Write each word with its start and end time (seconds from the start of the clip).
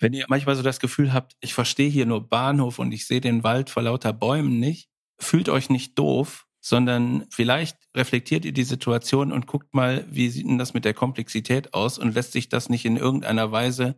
Wenn 0.00 0.12
ihr 0.12 0.26
manchmal 0.28 0.56
so 0.56 0.62
das 0.62 0.80
Gefühl 0.80 1.12
habt, 1.12 1.34
ich 1.40 1.54
verstehe 1.54 1.88
hier 1.88 2.06
nur 2.06 2.28
Bahnhof 2.28 2.78
und 2.78 2.92
ich 2.92 3.06
sehe 3.06 3.20
den 3.20 3.44
Wald 3.44 3.70
vor 3.70 3.82
lauter 3.82 4.12
Bäumen 4.12 4.58
nicht, 4.58 4.88
fühlt 5.18 5.48
euch 5.48 5.70
nicht 5.70 5.98
doof, 5.98 6.46
sondern 6.60 7.26
vielleicht 7.30 7.76
reflektiert 7.96 8.44
ihr 8.44 8.52
die 8.52 8.64
Situation 8.64 9.30
und 9.30 9.46
guckt 9.46 9.72
mal, 9.74 10.04
wie 10.10 10.28
sieht 10.30 10.48
denn 10.48 10.58
das 10.58 10.74
mit 10.74 10.84
der 10.84 10.94
Komplexität 10.94 11.74
aus 11.74 11.98
und 11.98 12.14
lässt 12.14 12.32
sich 12.32 12.48
das 12.48 12.68
nicht 12.68 12.84
in 12.84 12.96
irgendeiner 12.96 13.52
Weise 13.52 13.96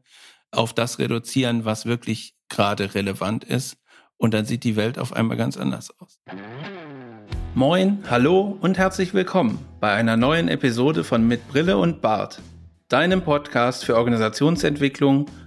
auf 0.51 0.75
das 0.75 0.99
reduzieren, 0.99 1.65
was 1.65 1.87
wirklich 1.87 2.35
gerade 2.49 2.95
relevant 2.95 3.45
ist. 3.45 3.79
Und 4.19 4.35
dann 4.35 4.45
sieht 4.45 4.65
die 4.65 4.77
Welt 4.77 4.99
auf 4.99 5.13
einmal 5.13 5.37
ganz 5.37 5.57
anders 5.57 5.91
aus. 5.99 6.21
Moin, 7.55 8.03
hallo 8.11 8.59
und 8.61 8.77
herzlich 8.77 9.15
willkommen 9.15 9.59
bei 9.81 9.93
einer 9.93 10.17
neuen 10.17 10.49
Episode 10.49 11.05
von 11.05 11.27
Mit 11.27 11.49
Brille 11.49 11.79
und 11.79 12.03
Bart, 12.03 12.41
deinem 12.89 13.23
Podcast 13.23 13.85
für 13.85 13.97
Organisationsentwicklung 13.97 15.27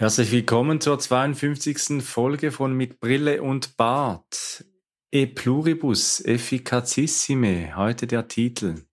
Herzlich 0.00 0.32
willkommen 0.32 0.80
zur 0.80 0.98
52. 0.98 2.02
Folge 2.02 2.52
von 2.52 2.72
Mit 2.72 3.00
Brille 3.00 3.42
und 3.42 3.76
Bart. 3.76 4.64
E 5.12 5.26
pluribus 5.26 6.24
efficacissime, 6.24 7.76
heute 7.76 8.06
der 8.06 8.26
Titel. 8.26 8.86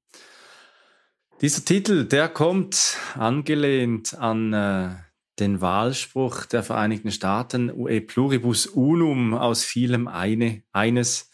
Dieser 1.40 1.64
Titel, 1.64 2.04
der 2.04 2.28
kommt 2.28 2.98
angelehnt 3.14 4.16
an 4.16 4.52
äh, 4.52 4.96
den 5.40 5.62
Wahlspruch 5.62 6.46
der 6.46 6.62
Vereinigten 6.62 7.12
Staaten, 7.12 7.72
E 7.88 8.02
pluribus 8.02 8.66
unum, 8.68 9.34
aus 9.34 9.64
vielem 9.64 10.10
eine, 10.10 10.64
eines, 10.74 11.32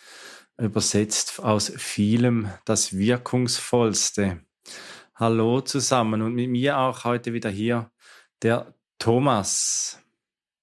übersetzt 0.55 1.39
aus 1.39 1.73
vielem 1.75 2.47
das 2.65 2.95
Wirkungsvollste. 2.95 4.39
Hallo 5.15 5.61
zusammen 5.61 6.21
und 6.21 6.35
mit 6.35 6.51
mir 6.51 6.77
auch 6.77 7.05
heute 7.05 7.33
wieder 7.33 7.49
hier 7.49 7.89
der 8.43 8.75
Thomas. 9.03 9.99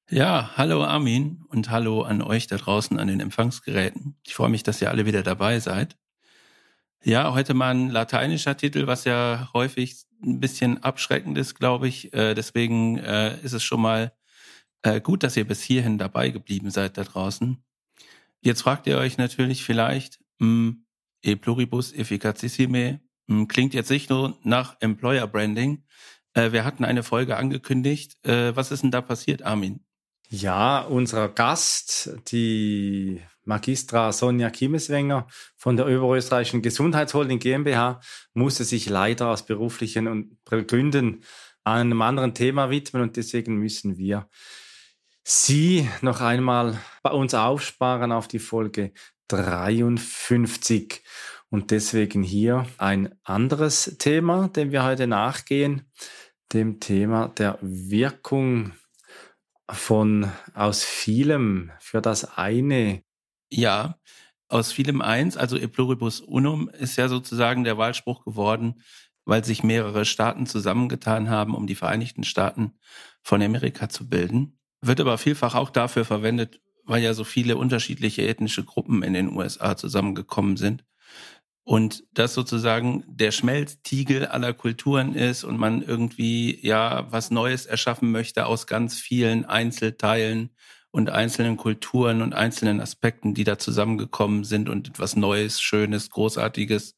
Ja, 0.09 0.53
hallo 0.57 0.83
Armin 0.83 1.45
und 1.51 1.69
hallo 1.69 2.01
an 2.01 2.23
euch 2.23 2.47
da 2.47 2.57
draußen 2.57 2.99
an 2.99 3.09
den 3.09 3.21
Empfangsgeräten. 3.21 4.17
Ich 4.27 4.35
freue 4.35 4.49
mich, 4.49 4.63
dass 4.63 4.81
ihr 4.81 4.89
alle 4.89 5.05
wieder 5.05 5.23
dabei 5.23 5.61
seid. 5.61 5.99
Ja, 7.05 7.35
heute 7.35 7.53
mal 7.53 7.75
ein 7.75 7.91
lateinischer 7.91 8.57
Titel, 8.57 8.87
was 8.87 9.05
ja 9.05 9.51
häufig 9.53 10.07
ein 10.25 10.41
bisschen 10.41 10.83
abschreckend 10.83 11.37
ist, 11.37 11.55
glaube 11.55 11.87
ich. 11.87 12.15
Äh, 12.15 12.33
deswegen 12.33 12.97
äh, 12.97 13.39
ist 13.43 13.53
es 13.53 13.63
schon 13.63 13.83
mal 13.83 14.11
äh, 14.81 15.03
gut, 15.03 15.23
dass 15.23 15.37
ihr 15.37 15.47
bis 15.47 15.61
hierhin 15.61 15.99
dabei 15.99 16.31
geblieben 16.31 16.71
seid 16.71 16.97
da 16.97 17.05
draußen. 17.05 17.63
Jetzt 18.41 18.63
fragt 18.63 18.87
ihr 18.87 18.97
euch 18.97 19.19
natürlich 19.19 19.65
vielleicht, 19.65 20.19
mh, 20.39 20.47
hm, 20.47 20.87
e 21.21 21.37
pluribus 21.37 21.93
efficacissime, 21.93 23.03
hm, 23.29 23.49
klingt 23.49 23.75
jetzt 23.75 23.91
nicht 23.91 24.09
nur 24.09 24.39
nach 24.45 24.79
Employer 24.81 25.27
Branding, 25.27 25.85
äh, 26.35 26.53
wir 26.53 26.65
hatten 26.65 26.85
eine 26.85 27.03
Folge 27.03 27.37
angekündigt. 27.37 28.17
Äh, 28.27 28.55
was 28.55 28.71
ist 28.71 28.83
denn 28.83 28.91
da 28.91 29.01
passiert, 29.01 29.43
Armin? 29.43 29.81
Ja, 30.29 30.81
unser 30.83 31.29
Gast, 31.29 32.11
die 32.29 33.21
Magistra 33.45 34.13
Sonja 34.13 34.51
Kiemeswenger 34.51 35.27
von 35.57 35.77
der 35.77 35.87
Oberösterreichischen 35.87 36.63
Gesundheitsholding 36.63 37.41
GmbH, 37.41 38.01
musste 38.33 38.65
sich 38.65 38.89
leider 38.89 39.29
aus 39.29 39.45
beruflichen 39.45 40.39
Gründen 40.45 41.25
einem 41.65 42.01
anderen 42.03 42.35
Thema 42.35 42.71
widmen 42.71 43.03
und 43.03 43.17
deswegen 43.17 43.57
müssen 43.57 43.99
wir 43.99 44.29
Sie 45.23 45.89
noch 46.01 46.21
einmal 46.21 46.79
bei 47.03 47.11
uns 47.11 47.35
aufsparen 47.35 48.11
auf 48.11 48.27
die 48.27 48.39
Folge 48.39 48.93
53. 49.29 51.03
Und 51.51 51.73
deswegen 51.73 52.23
hier 52.23 52.67
ein 52.79 53.15
anderes 53.25 53.97
Thema, 53.99 54.49
dem 54.49 54.73
wir 54.73 54.85
heute 54.85 55.07
nachgehen 55.07 55.91
dem 56.53 56.81
Thema 56.81 57.29
der 57.29 57.59
Wirkung 57.61 58.73
von 59.69 60.31
aus 60.55 60.83
vielem 60.83 61.71
für 61.79 62.01
das 62.01 62.37
eine. 62.37 63.03
Ja, 63.51 63.99
aus 64.49 64.73
vielem 64.73 65.01
eins, 65.01 65.37
also 65.37 65.57
e 65.57 65.69
pluribus 65.69 66.21
unum 66.21 66.69
ist 66.69 66.97
ja 66.97 67.09
sozusagen 67.09 67.65
der 67.65 67.79
Wahlspruch 67.79 68.25
geworden, 68.25 68.83
weil 69.25 69.45
sich 69.45 69.63
mehrere 69.63 70.05
Staaten 70.05 70.47
zusammengetan 70.47 71.31
haben, 71.31 71.55
um 71.55 71.67
die 71.67 71.77
Vereinigten 71.77 72.25
Staaten 72.25 72.73
von 73.23 73.43
Amerika 73.43 73.89
zu 73.89 74.09
bilden. 74.09 74.59
Wird 74.81 75.01
aber 75.01 75.19
vielfach 75.19 75.55
auch 75.55 75.71
dafür 75.71 76.05
verwendet, 76.05 76.61
weil 76.85 77.03
ja 77.03 77.15
so 77.15 77.23
viele 77.23 77.57
unterschiedliche 77.57 78.27
ethnische 78.27 78.65
Gruppen 78.65 79.03
in 79.03 79.13
den 79.13 79.37
USA 79.37 79.77
zusammengekommen 79.77 80.57
sind 80.57 80.85
und 81.71 82.03
das 82.13 82.35
sozusagen 82.35 83.05
der 83.07 83.31
Schmelztiegel 83.31 84.27
aller 84.27 84.53
Kulturen 84.55 85.15
ist 85.15 85.45
und 85.45 85.57
man 85.57 85.83
irgendwie 85.83 86.59
ja 86.67 87.07
was 87.13 87.31
Neues 87.31 87.65
erschaffen 87.65 88.11
möchte 88.11 88.47
aus 88.47 88.67
ganz 88.67 88.99
vielen 88.99 89.45
Einzelteilen 89.45 90.51
und 90.91 91.11
einzelnen 91.11 91.57
Kulturen 91.57 92.23
und 92.23 92.35
einzelnen 92.35 92.81
Aspekten, 92.81 93.35
die 93.35 93.45
da 93.45 93.57
zusammengekommen 93.57 94.43
sind 94.43 94.69
und 94.69 94.89
etwas 94.89 95.15
Neues, 95.15 95.61
Schönes, 95.61 96.11
Großartiges, 96.11 96.97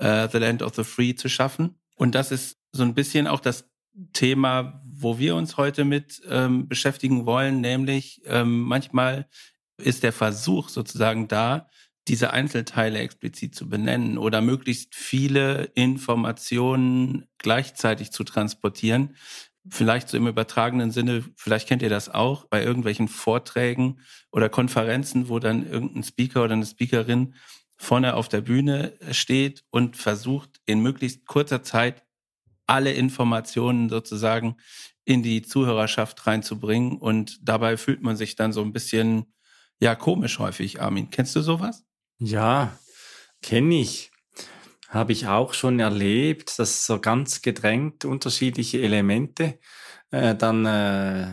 uh, 0.00 0.28
The 0.30 0.38
Land 0.38 0.62
of 0.62 0.76
the 0.76 0.84
Free 0.84 1.16
zu 1.16 1.28
schaffen. 1.28 1.80
Und 1.96 2.14
das 2.14 2.30
ist 2.30 2.58
so 2.70 2.84
ein 2.84 2.94
bisschen 2.94 3.26
auch 3.26 3.40
das 3.40 3.68
Thema, 4.12 4.84
wo 4.88 5.18
wir 5.18 5.34
uns 5.34 5.56
heute 5.56 5.84
mit 5.84 6.22
ähm, 6.28 6.68
beschäftigen 6.68 7.26
wollen, 7.26 7.60
nämlich 7.60 8.22
ähm, 8.26 8.60
manchmal 8.60 9.26
ist 9.78 10.04
der 10.04 10.12
Versuch 10.12 10.68
sozusagen 10.68 11.26
da, 11.26 11.66
diese 12.08 12.32
Einzelteile 12.32 12.98
explizit 12.98 13.54
zu 13.54 13.68
benennen 13.68 14.18
oder 14.18 14.40
möglichst 14.40 14.94
viele 14.94 15.64
Informationen 15.74 17.26
gleichzeitig 17.38 18.12
zu 18.12 18.24
transportieren. 18.24 19.16
Vielleicht 19.68 20.08
so 20.08 20.16
im 20.16 20.28
übertragenen 20.28 20.92
Sinne, 20.92 21.24
vielleicht 21.36 21.66
kennt 21.66 21.82
ihr 21.82 21.88
das 21.88 22.08
auch, 22.08 22.44
bei 22.44 22.62
irgendwelchen 22.62 23.08
Vorträgen 23.08 23.98
oder 24.30 24.48
Konferenzen, 24.48 25.28
wo 25.28 25.40
dann 25.40 25.68
irgendein 25.68 26.04
Speaker 26.04 26.44
oder 26.44 26.52
eine 26.52 26.66
Speakerin 26.66 27.34
vorne 27.76 28.14
auf 28.14 28.28
der 28.28 28.40
Bühne 28.40 28.94
steht 29.10 29.64
und 29.70 29.96
versucht, 29.96 30.60
in 30.66 30.80
möglichst 30.80 31.26
kurzer 31.26 31.62
Zeit 31.62 32.04
alle 32.66 32.92
Informationen 32.92 33.88
sozusagen 33.88 34.56
in 35.04 35.22
die 35.22 35.42
Zuhörerschaft 35.42 36.26
reinzubringen. 36.26 36.98
Und 36.98 37.38
dabei 37.42 37.76
fühlt 37.76 38.02
man 38.02 38.16
sich 38.16 38.36
dann 38.36 38.52
so 38.52 38.62
ein 38.62 38.72
bisschen, 38.72 39.32
ja, 39.80 39.94
komisch 39.94 40.38
häufig, 40.38 40.80
Armin. 40.80 41.10
Kennst 41.10 41.36
du 41.36 41.42
sowas? 41.42 41.84
Ja, 42.18 42.78
kenne 43.42 43.80
ich. 43.80 44.10
Habe 44.88 45.12
ich 45.12 45.26
auch 45.26 45.54
schon 45.54 45.80
erlebt, 45.80 46.58
dass 46.58 46.86
so 46.86 47.00
ganz 47.00 47.42
gedrängt 47.42 48.04
unterschiedliche 48.04 48.80
Elemente 48.80 49.58
äh, 50.10 50.34
dann 50.34 50.64
äh, 50.64 51.32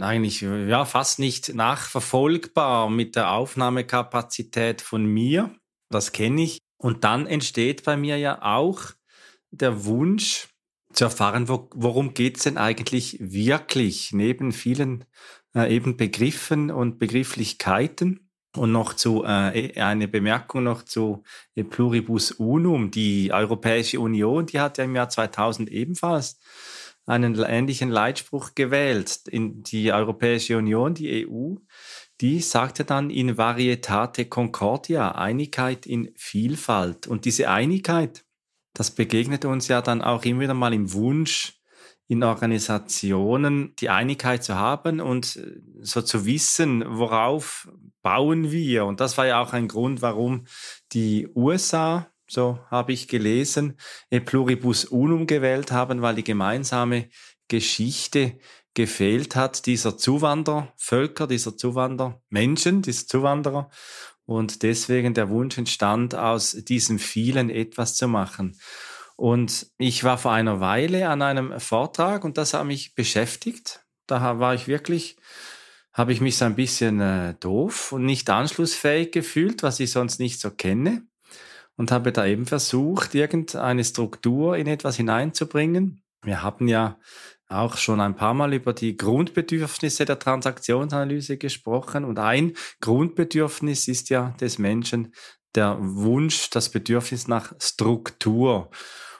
eigentlich 0.00 0.40
ja 0.42 0.84
fast 0.84 1.18
nicht 1.18 1.54
nachverfolgbar 1.54 2.88
mit 2.88 3.16
der 3.16 3.32
Aufnahmekapazität 3.32 4.80
von 4.82 5.04
mir. 5.04 5.54
Das 5.90 6.12
kenne 6.12 6.42
ich. 6.42 6.58
Und 6.78 7.04
dann 7.04 7.26
entsteht 7.26 7.84
bei 7.84 7.96
mir 7.96 8.16
ja 8.18 8.42
auch 8.42 8.92
der 9.50 9.84
Wunsch 9.84 10.48
zu 10.92 11.04
erfahren, 11.04 11.48
wo, 11.48 11.68
worum 11.74 12.14
geht's 12.14 12.44
denn 12.44 12.58
eigentlich 12.58 13.18
wirklich 13.20 14.12
neben 14.12 14.52
vielen 14.52 15.04
äh, 15.54 15.74
eben 15.74 15.96
Begriffen 15.96 16.70
und 16.70 16.98
Begrifflichkeiten. 16.98 18.31
Und 18.54 18.70
noch 18.70 18.92
zu 18.92 19.24
äh, 19.24 19.80
eine 19.80 20.08
Bemerkung 20.08 20.64
noch 20.64 20.82
zu 20.82 21.22
äh, 21.54 21.64
Pluribus 21.64 22.32
Unum. 22.32 22.90
Die 22.90 23.32
Europäische 23.32 23.98
Union, 23.98 24.46
die 24.46 24.60
hat 24.60 24.76
ja 24.78 24.84
im 24.84 24.94
Jahr 24.94 25.08
2000 25.08 25.70
ebenfalls 25.70 26.38
einen 27.06 27.34
ähnlichen 27.42 27.88
Leitspruch 27.88 28.54
gewählt. 28.54 29.22
In 29.28 29.62
die 29.62 29.92
Europäische 29.92 30.58
Union, 30.58 30.94
die 30.94 31.26
EU, 31.26 31.54
die 32.20 32.40
sagte 32.40 32.84
dann 32.84 33.10
in 33.10 33.36
Varietate 33.36 34.26
Concordia, 34.26 35.12
Einigkeit 35.12 35.86
in 35.86 36.12
Vielfalt. 36.16 37.06
Und 37.06 37.24
diese 37.24 37.48
Einigkeit, 37.48 38.24
das 38.74 38.90
begegnet 38.92 39.44
uns 39.44 39.68
ja 39.68 39.82
dann 39.82 40.02
auch 40.02 40.24
immer 40.24 40.40
wieder 40.40 40.54
mal 40.54 40.72
im 40.72 40.92
Wunsch, 40.92 41.61
in 42.12 42.22
Organisationen 42.24 43.74
die 43.76 43.88
Einigkeit 43.88 44.44
zu 44.44 44.56
haben 44.56 45.00
und 45.00 45.36
äh, 45.36 45.60
so 45.80 46.02
zu 46.02 46.26
wissen, 46.26 46.84
worauf 46.86 47.70
bauen 48.02 48.50
wir. 48.50 48.84
Und 48.84 49.00
das 49.00 49.16
war 49.16 49.26
ja 49.26 49.40
auch 49.40 49.54
ein 49.54 49.66
Grund, 49.66 50.02
warum 50.02 50.44
die 50.92 51.26
USA, 51.34 52.08
so 52.28 52.58
habe 52.70 52.92
ich 52.92 53.08
gelesen, 53.08 53.78
e 54.10 54.20
pluribus 54.20 54.84
unum 54.84 55.26
gewählt 55.26 55.72
haben, 55.72 56.02
weil 56.02 56.16
die 56.16 56.24
gemeinsame 56.24 57.08
Geschichte 57.48 58.38
gefehlt 58.74 59.34
hat, 59.34 59.64
dieser 59.64 59.96
Zuwandervölker, 59.96 61.26
dieser 61.26 61.56
Zuwandermenschen, 61.56 62.82
dieser 62.82 63.06
Zuwanderer. 63.06 63.70
Und 64.26 64.62
deswegen 64.62 65.14
der 65.14 65.30
Wunsch 65.30 65.56
entstand, 65.56 66.14
aus 66.14 66.52
diesem 66.52 66.98
vielen 66.98 67.48
etwas 67.48 67.96
zu 67.96 68.06
machen. 68.06 68.58
Und 69.16 69.66
ich 69.78 70.04
war 70.04 70.18
vor 70.18 70.32
einer 70.32 70.60
Weile 70.60 71.08
an 71.08 71.22
einem 71.22 71.60
Vortrag 71.60 72.24
und 72.24 72.38
das 72.38 72.54
hat 72.54 72.66
mich 72.66 72.94
beschäftigt. 72.94 73.84
Da 74.06 74.38
war 74.38 74.54
ich 74.54 74.68
wirklich, 74.68 75.16
habe 75.92 76.12
ich 76.12 76.20
mich 76.20 76.36
so 76.36 76.44
ein 76.44 76.56
bisschen 76.56 77.00
äh, 77.00 77.34
doof 77.40 77.92
und 77.92 78.04
nicht 78.04 78.28
anschlussfähig 78.30 79.12
gefühlt, 79.12 79.62
was 79.62 79.80
ich 79.80 79.90
sonst 79.90 80.18
nicht 80.18 80.40
so 80.40 80.50
kenne. 80.50 81.06
Und 81.76 81.90
habe 81.90 82.12
da 82.12 82.26
eben 82.26 82.46
versucht, 82.46 83.14
irgendeine 83.14 83.82
Struktur 83.82 84.56
in 84.56 84.66
etwas 84.66 84.96
hineinzubringen. 84.96 86.02
Wir 86.22 86.42
haben 86.42 86.68
ja 86.68 86.98
auch 87.48 87.76
schon 87.76 88.00
ein 88.00 88.14
paar 88.14 88.34
Mal 88.34 88.52
über 88.54 88.72
die 88.72 88.96
Grundbedürfnisse 88.96 90.04
der 90.04 90.18
Transaktionsanalyse 90.18 91.38
gesprochen. 91.38 92.04
Und 92.04 92.18
ein 92.18 92.54
Grundbedürfnis 92.80 93.88
ist 93.88 94.10
ja 94.10 94.34
des 94.40 94.58
Menschen 94.58 95.14
der 95.54 95.76
Wunsch, 95.80 96.50
das 96.50 96.70
Bedürfnis 96.70 97.28
nach 97.28 97.54
Struktur. 97.60 98.70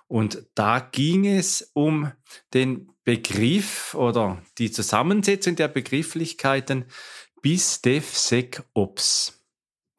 Und 0.08 0.46
da 0.54 0.78
ging 0.80 1.26
es 1.26 1.70
um 1.74 2.12
den 2.54 2.90
Begriff 3.04 3.94
oder 3.94 4.42
die 4.58 4.70
Zusammensetzung 4.70 5.56
der 5.56 5.68
Begrifflichkeiten 5.68 6.84
bis 7.40 7.80
Dev 7.80 8.06
Sec 8.12 8.62
Ops. 8.74 9.40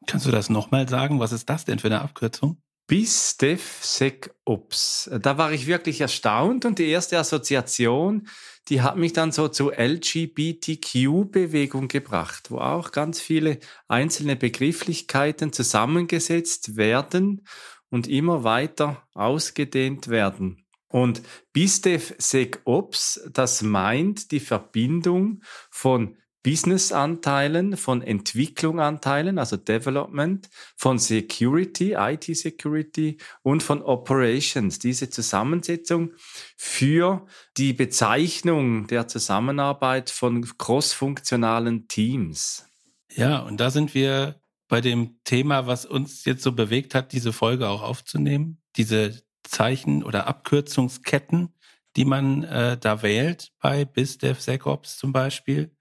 Kannst 0.06 0.26
du 0.26 0.30
das 0.30 0.50
nochmal 0.50 0.88
sagen? 0.88 1.20
Was 1.20 1.32
ist 1.32 1.48
das 1.48 1.64
denn 1.64 1.78
für 1.78 1.88
eine 1.88 2.02
Abkürzung? 2.02 2.62
bis 2.86 3.36
DevSecOps. 3.38 5.10
Da 5.20 5.38
war 5.38 5.52
ich 5.52 5.66
wirklich 5.66 6.00
erstaunt 6.00 6.64
und 6.64 6.78
die 6.78 6.88
erste 6.88 7.18
Assoziation, 7.18 8.28
die 8.68 8.82
hat 8.82 8.96
mich 8.96 9.12
dann 9.12 9.32
so 9.32 9.48
zur 9.48 9.76
LGBTQ-Bewegung 9.78 11.88
gebracht, 11.88 12.50
wo 12.50 12.58
auch 12.58 12.92
ganz 12.92 13.20
viele 13.20 13.58
einzelne 13.88 14.36
Begrifflichkeiten 14.36 15.52
zusammengesetzt 15.52 16.76
werden 16.76 17.44
und 17.90 18.06
immer 18.08 18.44
weiter 18.44 19.06
ausgedehnt 19.12 20.08
werden. 20.08 20.64
Und 20.88 21.22
BizDevSecOps, 21.52 23.28
das 23.32 23.60
meint 23.62 24.30
die 24.30 24.40
Verbindung 24.40 25.42
von 25.70 26.16
Business-Anteilen, 26.44 27.76
von 27.78 28.02
Entwicklung-Anteilen, 28.02 29.38
also 29.38 29.56
Development, 29.56 30.48
von 30.76 30.98
Security, 30.98 31.94
IT-Security 31.94 33.16
und 33.42 33.62
von 33.62 33.82
Operations. 33.82 34.78
Diese 34.78 35.08
Zusammensetzung 35.08 36.12
für 36.56 37.26
die 37.56 37.72
Bezeichnung 37.72 38.86
der 38.86 39.08
Zusammenarbeit 39.08 40.10
von 40.10 40.46
crossfunktionalen 40.58 41.88
Teams. 41.88 42.68
Ja, 43.10 43.38
und 43.38 43.58
da 43.58 43.70
sind 43.70 43.94
wir 43.94 44.40
bei 44.68 44.82
dem 44.82 45.20
Thema, 45.24 45.66
was 45.66 45.86
uns 45.86 46.26
jetzt 46.26 46.42
so 46.42 46.52
bewegt 46.52 46.94
hat, 46.94 47.12
diese 47.12 47.32
Folge 47.32 47.68
auch 47.68 47.82
aufzunehmen. 47.82 48.60
Diese 48.76 49.22
Zeichen 49.44 50.04
oder 50.04 50.26
Abkürzungsketten, 50.26 51.54
die 51.96 52.04
man 52.04 52.42
äh, 52.44 52.76
da 52.76 53.02
wählt 53.02 53.52
bei 53.60 53.86
BizDevSecOps 53.86 54.98
zum 54.98 55.12
Beispiel 55.12 55.73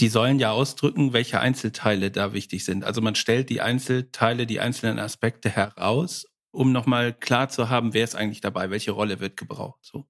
die 0.00 0.08
sollen 0.08 0.38
ja 0.38 0.50
ausdrücken, 0.50 1.12
welche 1.12 1.40
Einzelteile 1.40 2.10
da 2.10 2.32
wichtig 2.32 2.64
sind. 2.64 2.84
Also 2.84 3.00
man 3.00 3.14
stellt 3.14 3.48
die 3.48 3.60
Einzelteile, 3.60 4.46
die 4.46 4.60
einzelnen 4.60 4.98
Aspekte 4.98 5.48
heraus, 5.48 6.26
um 6.50 6.72
nochmal 6.72 7.12
klar 7.12 7.48
zu 7.48 7.68
haben, 7.68 7.94
wer 7.94 8.04
ist 8.04 8.14
eigentlich 8.14 8.40
dabei, 8.40 8.70
welche 8.70 8.92
Rolle 8.92 9.20
wird 9.20 9.36
gebraucht. 9.36 9.80
So. 9.82 10.06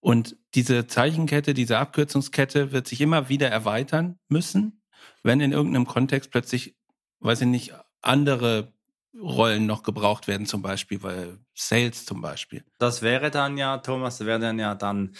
Und 0.00 0.36
diese 0.54 0.86
Zeichenkette, 0.86 1.54
diese 1.54 1.78
Abkürzungskette 1.78 2.72
wird 2.72 2.86
sich 2.86 3.00
immer 3.00 3.28
wieder 3.28 3.48
erweitern 3.48 4.18
müssen, 4.28 4.82
wenn 5.22 5.40
in 5.40 5.52
irgendeinem 5.52 5.86
Kontext 5.86 6.30
plötzlich, 6.30 6.76
weiß 7.20 7.42
ich 7.42 7.48
nicht, 7.48 7.74
andere 8.00 8.72
Rollen 9.20 9.66
noch 9.66 9.82
gebraucht 9.82 10.28
werden, 10.28 10.46
zum 10.46 10.62
Beispiel, 10.62 11.02
weil 11.02 11.38
Sales 11.54 12.04
zum 12.06 12.20
Beispiel. 12.20 12.64
Das 12.78 13.02
wäre 13.02 13.30
dann 13.30 13.58
ja, 13.58 13.78
Thomas, 13.78 14.20
wäre 14.20 14.38
dann 14.38 14.58
ja 14.58 14.74
dann 14.74 15.14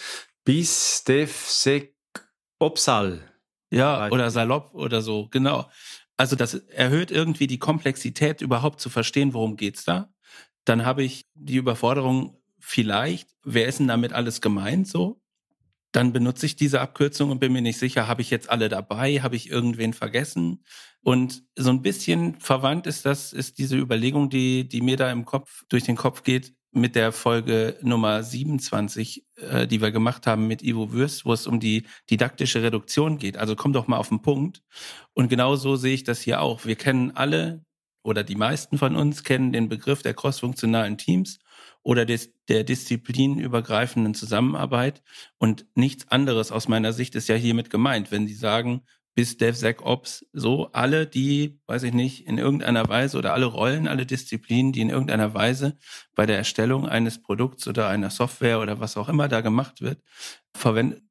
bis 0.45 1.03
Dev 1.03 1.33
Sec 1.33 1.95
Opsal. 2.59 3.28
Ja, 3.71 4.09
oder 4.09 4.31
salopp 4.31 4.73
oder 4.73 5.01
so, 5.01 5.27
genau. 5.29 5.69
Also 6.17 6.35
das 6.35 6.55
erhöht 6.55 7.11
irgendwie 7.11 7.47
die 7.47 7.59
Komplexität, 7.59 8.41
überhaupt 8.41 8.81
zu 8.81 8.89
verstehen, 8.89 9.33
worum 9.33 9.55
geht's 9.57 9.85
da. 9.85 10.11
Dann 10.65 10.85
habe 10.85 11.03
ich 11.03 11.27
die 11.33 11.55
Überforderung 11.55 12.37
vielleicht, 12.59 13.29
wer 13.43 13.67
ist 13.67 13.79
denn 13.79 13.87
damit 13.87 14.13
alles 14.13 14.41
gemeint 14.41 14.87
so? 14.87 15.21
Dann 15.91 16.13
benutze 16.13 16.45
ich 16.45 16.55
diese 16.55 16.81
Abkürzung 16.81 17.31
und 17.31 17.39
bin 17.39 17.53
mir 17.53 17.61
nicht 17.61 17.79
sicher, 17.79 18.07
habe 18.07 18.21
ich 18.21 18.29
jetzt 18.29 18.49
alle 18.49 18.69
dabei, 18.69 19.21
habe 19.21 19.35
ich 19.35 19.49
irgendwen 19.49 19.93
vergessen? 19.93 20.63
Und 21.01 21.43
so 21.55 21.71
ein 21.71 21.81
bisschen 21.81 22.39
verwandt 22.39 22.85
ist 22.85 23.05
das, 23.05 23.33
ist 23.33 23.57
diese 23.57 23.77
Überlegung, 23.77 24.29
die, 24.29 24.67
die 24.67 24.81
mir 24.81 24.97
da 24.97 25.11
im 25.11 25.25
Kopf, 25.25 25.63
durch 25.69 25.83
den 25.83 25.95
Kopf 25.95 26.23
geht, 26.23 26.53
mit 26.71 26.95
der 26.95 27.11
Folge 27.11 27.77
Nummer 27.81 28.23
27, 28.23 29.25
äh, 29.37 29.67
die 29.67 29.81
wir 29.81 29.91
gemacht 29.91 30.27
haben 30.27 30.47
mit 30.47 30.61
Ivo 30.61 30.91
Würst, 30.91 31.25
wo 31.25 31.33
es 31.33 31.47
um 31.47 31.59
die 31.59 31.85
didaktische 32.09 32.61
Reduktion 32.61 33.17
geht. 33.17 33.37
Also 33.37 33.55
komm 33.55 33.73
doch 33.73 33.87
mal 33.87 33.97
auf 33.97 34.09
den 34.09 34.21
Punkt. 34.21 34.61
Und 35.13 35.29
genau 35.29 35.55
so 35.55 35.75
sehe 35.75 35.93
ich 35.93 36.03
das 36.03 36.21
hier 36.21 36.41
auch. 36.41 36.65
Wir 36.65 36.75
kennen 36.75 37.11
alle 37.15 37.63
oder 38.03 38.23
die 38.23 38.35
meisten 38.35 38.77
von 38.77 38.95
uns 38.95 39.23
kennen 39.23 39.51
den 39.51 39.69
Begriff 39.69 40.01
der 40.01 40.13
crossfunktionalen 40.13 40.97
Teams 40.97 41.39
oder 41.83 42.05
des, 42.05 42.31
der 42.47 42.63
disziplinübergreifenden 42.63 44.13
Zusammenarbeit. 44.13 45.01
Und 45.37 45.65
nichts 45.75 46.07
anderes 46.09 46.51
aus 46.51 46.67
meiner 46.67 46.93
Sicht 46.93 47.15
ist 47.15 47.27
ja 47.27 47.35
hiermit 47.35 47.69
gemeint, 47.69 48.11
wenn 48.11 48.27
Sie 48.27 48.35
sagen, 48.35 48.83
bis 49.19 49.35
DevSecOps 49.35 50.25
so 50.31 50.71
alle, 50.71 51.05
die, 51.05 51.59
weiß 51.67 51.83
ich 51.83 51.91
nicht, 51.93 52.25
in 52.25 52.37
irgendeiner 52.37 52.87
Weise 52.87 53.17
oder 53.17 53.33
alle 53.33 53.47
Rollen, 53.47 53.85
alle 53.85 54.05
Disziplinen, 54.05 54.71
die 54.71 54.79
in 54.79 54.89
irgendeiner 54.89 55.33
Weise 55.33 55.77
bei 56.15 56.25
der 56.25 56.37
Erstellung 56.37 56.87
eines 56.87 57.21
Produkts 57.21 57.67
oder 57.67 57.89
einer 57.89 58.11
Software 58.11 58.61
oder 58.61 58.79
was 58.79 58.95
auch 58.95 59.09
immer 59.09 59.27
da 59.27 59.41
gemacht 59.41 59.81
wird, 59.81 60.01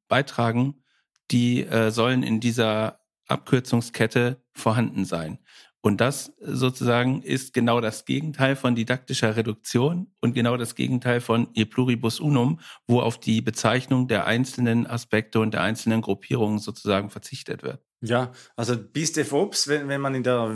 beitragen, 0.07 0.81
die 1.29 1.63
äh, 1.63 1.91
sollen 1.91 2.23
in 2.23 2.39
dieser 2.39 2.99
Abkürzungskette 3.27 4.41
vorhanden 4.53 5.05
sein. 5.05 5.37
Und 5.81 6.01
das 6.01 6.33
sozusagen 6.41 7.21
ist 7.21 7.53
genau 7.53 7.79
das 7.79 8.05
Gegenteil 8.05 8.55
von 8.55 8.73
didaktischer 8.73 9.35
Reduktion 9.35 10.07
und 10.19 10.33
genau 10.33 10.57
das 10.57 10.73
Gegenteil 10.73 11.21
von 11.21 11.47
e 11.53 11.65
pluribus 11.65 12.19
unum, 12.19 12.59
wo 12.87 13.01
auf 13.01 13.19
die 13.19 13.41
Bezeichnung 13.41 14.07
der 14.07 14.25
einzelnen 14.25 14.87
Aspekte 14.87 15.39
und 15.39 15.53
der 15.53 15.61
einzelnen 15.61 16.01
Gruppierungen 16.01 16.57
sozusagen 16.57 17.11
verzichtet 17.11 17.61
wird. 17.61 17.83
Ja, 18.01 18.31
also 18.55 18.77
bis 18.77 19.11
DevOps, 19.11 19.67
wenn, 19.67 19.89
wenn 19.89 19.99
man 19.99 20.15
in 20.15 20.23
der 20.23 20.49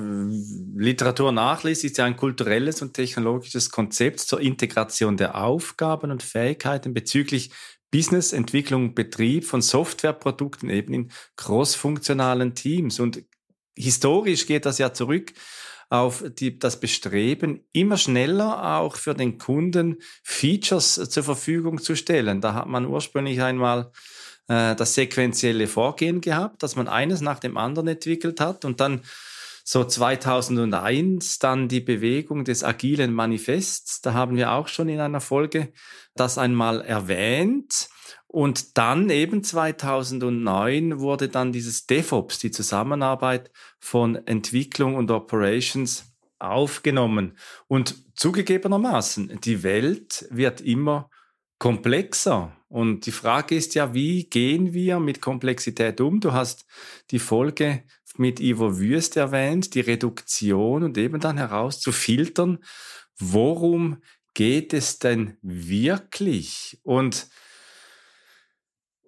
Literatur 0.77 1.33
nachliest, 1.33 1.83
ist 1.83 1.97
ja 1.97 2.05
ein 2.05 2.15
kulturelles 2.15 2.81
und 2.81 2.93
technologisches 2.93 3.69
Konzept 3.69 4.21
zur 4.21 4.39
Integration 4.39 5.17
der 5.17 5.35
Aufgaben 5.43 6.09
und 6.11 6.23
Fähigkeiten 6.23 6.93
bezüglich 6.93 7.51
Business, 7.91 8.31
Entwicklung, 8.31 8.95
Betrieb 8.95 9.43
von 9.43 9.61
Softwareprodukten 9.61 10.69
eben 10.69 10.93
in 10.93 11.11
crossfunktionalen 11.35 12.55
Teams. 12.55 13.01
Und 13.01 13.23
historisch 13.77 14.47
geht 14.47 14.65
das 14.65 14.77
ja 14.77 14.93
zurück 14.93 15.33
auf 15.89 16.23
die, 16.39 16.57
das 16.57 16.79
Bestreben, 16.79 17.67
immer 17.71 17.97
schneller 17.97 18.77
auch 18.79 18.95
für 18.95 19.13
den 19.13 19.37
Kunden 19.37 19.97
Features 20.23 20.95
zur 21.09 21.23
Verfügung 21.23 21.79
zu 21.79 21.95
stellen. 21.95 22.41
Da 22.41 22.53
hat 22.53 22.67
man 22.67 22.85
ursprünglich 22.87 23.41
einmal 23.41 23.91
äh, 24.47 24.75
das 24.75 24.93
sequentielle 24.93 25.67
Vorgehen 25.67 26.21
gehabt, 26.21 26.63
dass 26.63 26.75
man 26.75 26.87
eines 26.87 27.21
nach 27.21 27.39
dem 27.39 27.57
anderen 27.57 27.87
entwickelt 27.87 28.39
hat 28.39 28.65
und 28.65 28.79
dann 28.79 29.01
so 29.65 29.85
2001 29.85 31.39
dann 31.39 31.69
die 31.69 31.79
Bewegung 31.79 32.43
des 32.43 32.63
agilen 32.63 33.13
Manifests. 33.13 34.01
Da 34.01 34.13
haben 34.13 34.35
wir 34.35 34.51
auch 34.51 34.67
schon 34.67 34.89
in 34.89 34.99
einer 34.99 35.21
Folge 35.21 35.71
das 36.15 36.37
einmal 36.37 36.81
erwähnt. 36.81 37.87
Und 38.27 38.77
dann 38.77 39.09
eben 39.09 39.43
2009 39.43 40.99
wurde 40.99 41.29
dann 41.29 41.53
dieses 41.53 41.85
DevOps, 41.85 42.39
die 42.39 42.51
Zusammenarbeit 42.51 43.51
von 43.79 44.15
Entwicklung 44.27 44.95
und 44.95 45.11
Operations 45.11 46.13
aufgenommen. 46.39 47.37
Und 47.67 47.95
zugegebenermaßen, 48.15 49.39
die 49.43 49.63
Welt 49.63 50.27
wird 50.29 50.61
immer 50.61 51.09
komplexer. 51.59 52.51
Und 52.73 53.05
die 53.05 53.11
Frage 53.11 53.53
ist 53.53 53.75
ja, 53.75 53.93
wie 53.93 54.23
gehen 54.23 54.73
wir 54.73 54.99
mit 54.99 55.21
Komplexität 55.21 56.01
um? 56.01 56.19
Du 56.19 56.33
hast 56.33 56.65
die 57.11 57.19
Folge 57.19 57.83
mit 58.17 58.39
Ivo 58.39 58.79
Würst 58.79 59.15
erwähnt, 59.15 59.75
die 59.75 59.79
Reduktion 59.79 60.81
und 60.81 60.97
eben 60.97 61.19
dann 61.19 61.37
herauszufiltern, 61.37 62.57
worum 63.19 64.01
geht 64.33 64.73
es 64.73 64.97
denn 64.97 65.37
wirklich? 65.43 66.79
Und 66.81 67.27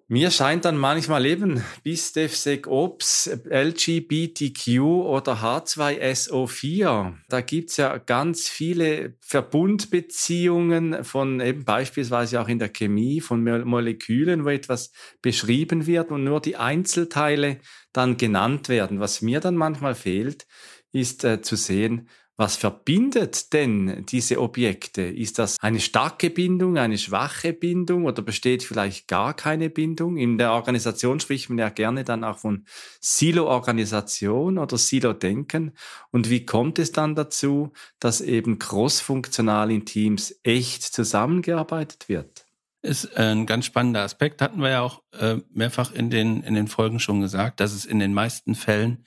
Mir 0.08 0.30
scheint 0.30 0.64
dann 0.64 0.76
manchmal 0.76 1.26
eben 1.26 1.64
bis 1.82 2.12
DevSecOps, 2.12 3.28
LGBTQ 3.50 4.78
oder 4.78 5.42
H2SO4. 5.42 7.14
Da 7.28 7.40
gibt's 7.40 7.76
ja 7.76 7.98
ganz 7.98 8.48
viele 8.48 9.16
Verbundbeziehungen 9.20 11.02
von 11.02 11.40
eben 11.40 11.64
beispielsweise 11.64 12.40
auch 12.40 12.46
in 12.46 12.60
der 12.60 12.68
Chemie 12.68 13.20
von 13.20 13.42
Molekülen, 13.42 14.44
wo 14.44 14.50
etwas 14.50 14.92
beschrieben 15.22 15.86
wird 15.88 16.12
und 16.12 16.22
nur 16.22 16.40
die 16.40 16.54
Einzelteile 16.54 17.58
dann 17.92 18.16
genannt 18.16 18.68
werden. 18.68 19.00
Was 19.00 19.22
mir 19.22 19.40
dann 19.40 19.56
manchmal 19.56 19.96
fehlt, 19.96 20.46
ist 20.92 21.24
äh, 21.24 21.42
zu 21.42 21.56
sehen, 21.56 22.08
was 22.38 22.56
verbindet 22.56 23.52
denn 23.54 24.04
diese 24.06 24.40
Objekte? 24.40 25.02
Ist 25.02 25.38
das 25.38 25.56
eine 25.60 25.80
starke 25.80 26.28
Bindung, 26.28 26.76
eine 26.76 26.98
schwache 26.98 27.54
Bindung 27.54 28.04
oder 28.04 28.20
besteht 28.20 28.62
vielleicht 28.62 29.08
gar 29.08 29.32
keine 29.32 29.70
Bindung? 29.70 30.18
In 30.18 30.36
der 30.36 30.52
Organisation 30.52 31.18
spricht 31.18 31.48
man 31.48 31.58
ja 31.58 31.70
gerne 31.70 32.04
dann 32.04 32.24
auch 32.24 32.38
von 32.38 32.66
Silo-Organisation 33.00 34.58
oder 34.58 34.76
Silo-Denken. 34.76 35.72
Und 36.10 36.28
wie 36.28 36.44
kommt 36.44 36.78
es 36.78 36.92
dann 36.92 37.14
dazu, 37.14 37.72
dass 38.00 38.20
eben 38.20 38.58
crossfunktional 38.58 39.70
in 39.70 39.86
Teams 39.86 40.38
echt 40.42 40.82
zusammengearbeitet 40.82 42.08
wird? 42.08 42.44
Ist 42.82 43.16
ein 43.16 43.46
ganz 43.46 43.64
spannender 43.64 44.02
Aspekt, 44.02 44.42
hatten 44.42 44.60
wir 44.60 44.70
ja 44.70 44.82
auch 44.82 45.02
äh, 45.18 45.38
mehrfach 45.52 45.92
in 45.92 46.10
den, 46.10 46.42
in 46.42 46.54
den 46.54 46.68
Folgen 46.68 47.00
schon 47.00 47.20
gesagt, 47.20 47.58
dass 47.60 47.72
es 47.72 47.84
in 47.84 47.98
den 47.98 48.14
meisten 48.14 48.54
Fällen 48.54 49.04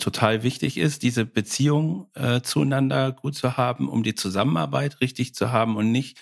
total 0.00 0.42
wichtig 0.42 0.76
ist, 0.76 1.02
diese 1.02 1.24
Beziehung 1.24 2.08
äh, 2.14 2.40
zueinander 2.40 3.12
gut 3.12 3.34
zu 3.34 3.56
haben, 3.56 3.88
um 3.88 4.02
die 4.02 4.14
Zusammenarbeit 4.14 5.00
richtig 5.00 5.34
zu 5.34 5.52
haben 5.52 5.76
und 5.76 5.92
nicht 5.92 6.18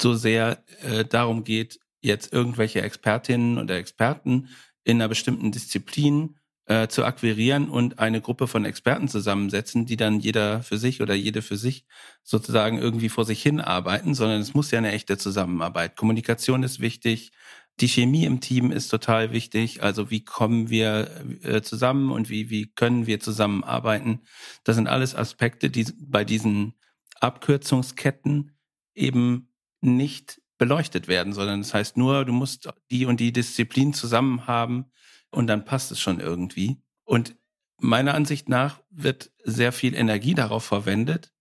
so 0.00 0.14
sehr 0.14 0.64
äh, 0.82 1.04
darum 1.04 1.44
geht, 1.44 1.80
jetzt 2.00 2.32
irgendwelche 2.32 2.82
Expertinnen 2.82 3.58
oder 3.58 3.76
Experten 3.76 4.48
in 4.84 4.96
einer 4.96 5.08
bestimmten 5.08 5.52
Disziplin 5.52 6.36
äh, 6.66 6.88
zu 6.88 7.04
akquirieren 7.04 7.68
und 7.68 7.98
eine 7.98 8.20
Gruppe 8.20 8.46
von 8.48 8.64
Experten 8.64 9.08
zusammensetzen, 9.08 9.86
die 9.86 9.96
dann 9.96 10.20
jeder 10.20 10.62
für 10.62 10.78
sich 10.78 11.00
oder 11.00 11.14
jede 11.14 11.42
für 11.42 11.56
sich 11.56 11.84
sozusagen 12.22 12.78
irgendwie 12.78 13.08
vor 13.08 13.24
sich 13.24 13.42
hin 13.42 13.60
arbeiten, 13.60 14.14
sondern 14.14 14.40
es 14.40 14.54
muss 14.54 14.70
ja 14.70 14.78
eine 14.78 14.92
echte 14.92 15.18
Zusammenarbeit. 15.18 15.96
Kommunikation 15.96 16.62
ist 16.62 16.80
wichtig, 16.80 17.32
die 17.80 17.88
Chemie 17.88 18.24
im 18.24 18.40
Team 18.40 18.72
ist 18.72 18.88
total 18.88 19.32
wichtig. 19.32 19.82
Also 19.82 20.10
wie 20.10 20.24
kommen 20.24 20.70
wir 20.70 21.10
äh, 21.42 21.60
zusammen 21.60 22.10
und 22.10 22.30
wie, 22.30 22.48
wie 22.48 22.66
können 22.66 23.06
wir 23.06 23.20
zusammenarbeiten? 23.20 24.22
Das 24.64 24.76
sind 24.76 24.88
alles 24.88 25.14
Aspekte, 25.14 25.68
die 25.68 25.86
bei 25.98 26.24
diesen 26.24 26.74
Abkürzungsketten 27.20 28.52
eben 28.94 29.52
nicht 29.82 30.40
beleuchtet 30.58 31.06
werden, 31.06 31.34
sondern 31.34 31.60
das 31.60 31.74
heißt 31.74 31.98
nur, 31.98 32.24
du 32.24 32.32
musst 32.32 32.68
die 32.90 33.04
und 33.04 33.20
die 33.20 33.32
Disziplin 33.32 33.92
zusammen 33.92 34.46
haben 34.46 34.86
und 35.30 35.46
dann 35.46 35.66
passt 35.66 35.92
es 35.92 36.00
schon 36.00 36.18
irgendwie. 36.18 36.78
Und 37.04 37.36
meiner 37.78 38.14
Ansicht 38.14 38.48
nach 38.48 38.80
wird 38.90 39.30
sehr 39.44 39.72
viel 39.72 39.94
Energie 39.94 40.34
darauf 40.34 40.64
verwendet, 40.64 41.32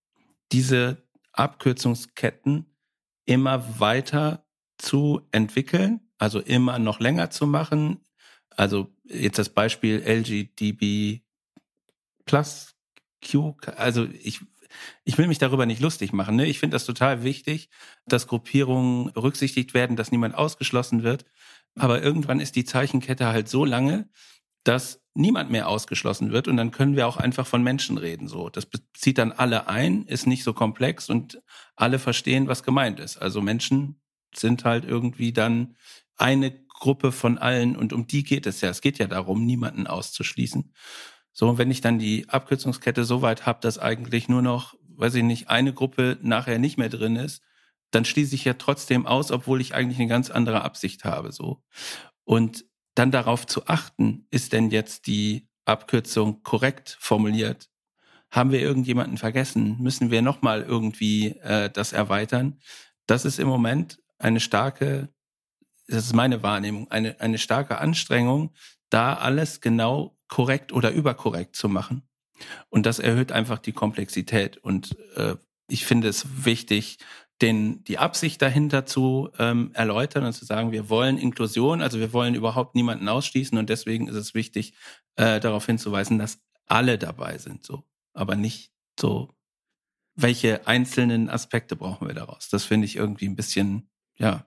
diese 0.51 1.07
Abkürzungsketten 1.31 2.75
immer 3.25 3.79
weiter 3.79 4.45
zu 4.77 5.21
entwickeln 5.31 6.04
also 6.17 6.39
immer 6.39 6.79
noch 6.79 6.99
länger 6.99 7.29
zu 7.29 7.47
machen. 7.47 7.99
Also 8.49 8.93
jetzt 9.03 9.39
das 9.39 9.49
Beispiel 9.49 10.01
LGDB 10.01 11.21
Plus 12.25 12.75
Q, 13.23 13.55
also 13.75 14.07
ich, 14.23 14.41
ich 15.03 15.17
will 15.17 15.27
mich 15.27 15.37
darüber 15.37 15.65
nicht 15.65 15.81
lustig 15.81 16.13
machen. 16.13 16.35
Ne? 16.35 16.45
Ich 16.47 16.59
finde 16.59 16.75
das 16.75 16.85
total 16.85 17.23
wichtig, 17.23 17.69
dass 18.05 18.27
Gruppierungen 18.27 19.11
berücksichtigt 19.13 19.73
werden, 19.73 19.95
dass 19.95 20.11
niemand 20.11 20.35
ausgeschlossen 20.35 21.03
wird. 21.03 21.25
Aber 21.75 22.01
irgendwann 22.01 22.39
ist 22.39 22.55
die 22.55 22.65
Zeichenkette 22.65 23.27
halt 23.27 23.49
so 23.49 23.65
lange, 23.65 24.09
dass 24.63 25.01
niemand 25.13 25.49
mehr 25.49 25.67
ausgeschlossen 25.69 26.31
wird 26.31 26.47
und 26.47 26.57
dann 26.57 26.71
können 26.71 26.95
wir 26.95 27.07
auch 27.07 27.17
einfach 27.17 27.47
von 27.47 27.63
Menschen 27.63 27.97
reden. 27.97 28.27
So, 28.27 28.49
das 28.49 28.65
bezieht 28.65 29.17
dann 29.17 29.31
alle 29.31 29.67
ein, 29.67 30.05
ist 30.05 30.27
nicht 30.27 30.43
so 30.43 30.53
komplex 30.53 31.09
und 31.09 31.41
alle 31.75 31.99
verstehen, 31.99 32.47
was 32.47 32.63
gemeint 32.63 32.99
ist. 32.99 33.17
Also 33.17 33.41
Menschen 33.41 34.01
sind 34.33 34.65
halt 34.65 34.83
irgendwie 34.83 35.31
dann 35.31 35.75
eine 36.17 36.51
Gruppe 36.67 37.11
von 37.11 37.37
allen 37.37 37.75
und 37.75 37.93
um 37.93 38.07
die 38.07 38.23
geht 38.23 38.45
es 38.45 38.61
ja. 38.61 38.69
Es 38.69 38.81
geht 38.81 38.97
ja 38.97 39.07
darum, 39.07 39.45
niemanden 39.45 39.87
auszuschließen. 39.87 40.73
So, 41.31 41.49
und 41.49 41.57
wenn 41.57 41.71
ich 41.71 41.81
dann 41.81 41.99
die 41.99 42.29
Abkürzungskette 42.29 43.03
so 43.03 43.21
weit 43.21 43.45
habe, 43.45 43.59
dass 43.61 43.77
eigentlich 43.77 44.29
nur 44.29 44.41
noch, 44.41 44.75
weiß 44.95 45.15
ich 45.15 45.23
nicht, 45.23 45.49
eine 45.49 45.73
Gruppe 45.73 46.17
nachher 46.21 46.59
nicht 46.59 46.77
mehr 46.77 46.89
drin 46.89 47.15
ist, 47.15 47.41
dann 47.91 48.05
schließe 48.05 48.35
ich 48.35 48.45
ja 48.45 48.53
trotzdem 48.53 49.05
aus, 49.05 49.31
obwohl 49.31 49.61
ich 49.61 49.73
eigentlich 49.73 49.99
eine 49.99 50.07
ganz 50.07 50.29
andere 50.29 50.63
Absicht 50.63 51.03
habe. 51.05 51.31
So. 51.31 51.61
Und 52.23 52.65
dann 52.95 53.11
darauf 53.11 53.45
zu 53.45 53.67
achten, 53.67 54.27
ist 54.31 54.53
denn 54.53 54.69
jetzt 54.69 55.07
die 55.07 55.49
Abkürzung 55.65 56.43
korrekt 56.43 56.97
formuliert? 56.99 57.69
Haben 58.31 58.51
wir 58.51 58.59
irgendjemanden 58.59 59.17
vergessen? 59.17 59.77
Müssen 59.79 60.11
wir 60.11 60.21
nochmal 60.21 60.61
irgendwie 60.61 61.37
äh, 61.41 61.69
das 61.69 61.93
erweitern? 61.93 62.59
Das 63.07 63.25
ist 63.25 63.39
im 63.39 63.47
Moment 63.47 64.01
eine 64.17 64.39
starke 64.39 65.09
das 65.87 66.05
ist 66.05 66.13
meine 66.13 66.43
Wahrnehmung, 66.43 66.89
eine, 66.91 67.19
eine 67.19 67.37
starke 67.37 67.77
Anstrengung, 67.77 68.53
da 68.89 69.13
alles 69.13 69.61
genau 69.61 70.17
korrekt 70.27 70.73
oder 70.73 70.91
überkorrekt 70.91 71.55
zu 71.55 71.69
machen. 71.69 72.03
Und 72.69 72.85
das 72.85 72.99
erhöht 72.99 73.31
einfach 73.31 73.59
die 73.59 73.71
Komplexität. 73.71 74.57
Und 74.57 74.97
äh, 75.15 75.35
ich 75.67 75.85
finde 75.85 76.07
es 76.07 76.45
wichtig, 76.45 76.97
den, 77.41 77.83
die 77.83 77.97
Absicht 77.97 78.41
dahinter 78.41 78.85
zu 78.85 79.29
ähm, 79.39 79.71
erläutern 79.73 80.25
und 80.25 80.33
zu 80.33 80.45
sagen, 80.45 80.71
wir 80.71 80.89
wollen 80.89 81.17
Inklusion, 81.17 81.81
also 81.81 81.99
wir 81.99 82.13
wollen 82.13 82.33
überhaupt 82.33 82.75
niemanden 82.75 83.09
ausschließen 83.09 83.57
und 83.57 83.69
deswegen 83.69 84.07
ist 84.07 84.15
es 84.15 84.33
wichtig, 84.33 84.73
äh, 85.15 85.39
darauf 85.39 85.65
hinzuweisen, 85.65 86.17
dass 86.17 86.39
alle 86.65 86.97
dabei 86.97 87.37
sind, 87.37 87.65
so, 87.65 87.83
aber 88.13 88.35
nicht 88.35 88.71
so, 88.97 89.35
welche 90.15 90.65
einzelnen 90.65 91.29
Aspekte 91.29 91.75
brauchen 91.75 92.07
wir 92.07 92.15
daraus. 92.15 92.47
Das 92.47 92.63
finde 92.63 92.85
ich 92.85 92.95
irgendwie 92.95 93.27
ein 93.27 93.35
bisschen, 93.35 93.89
ja, 94.17 94.45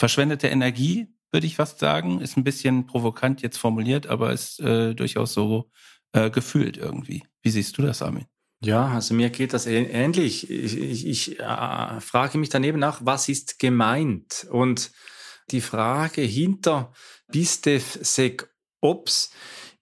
verschwendete 0.00 0.48
Energie, 0.48 1.08
würde 1.30 1.46
ich 1.46 1.56
fast 1.56 1.78
sagen. 1.78 2.22
Ist 2.22 2.36
ein 2.36 2.42
bisschen 2.42 2.86
provokant 2.86 3.42
jetzt 3.42 3.58
formuliert, 3.58 4.06
aber 4.06 4.32
ist 4.32 4.58
äh, 4.60 4.94
durchaus 4.94 5.34
so 5.34 5.70
äh, 6.12 6.30
gefühlt 6.30 6.78
irgendwie. 6.78 7.22
Wie 7.42 7.50
siehst 7.50 7.76
du 7.76 7.82
das, 7.82 8.00
Armin? 8.00 8.24
Ja, 8.62 8.88
also 8.88 9.14
mir 9.14 9.28
geht 9.28 9.52
das 9.52 9.66
ähnlich. 9.66 10.50
Ich, 10.50 10.76
ich, 10.76 11.06
ich 11.06 11.40
äh, 11.40 12.00
frage 12.00 12.38
mich 12.38 12.48
daneben 12.48 12.78
nach, 12.78 13.00
was 13.04 13.28
ist 13.28 13.58
gemeint? 13.58 14.46
Und 14.50 14.90
die 15.50 15.60
Frage 15.60 16.22
hinter 16.22 16.92
BISTEF 17.28 17.98
SecOps 18.02 19.32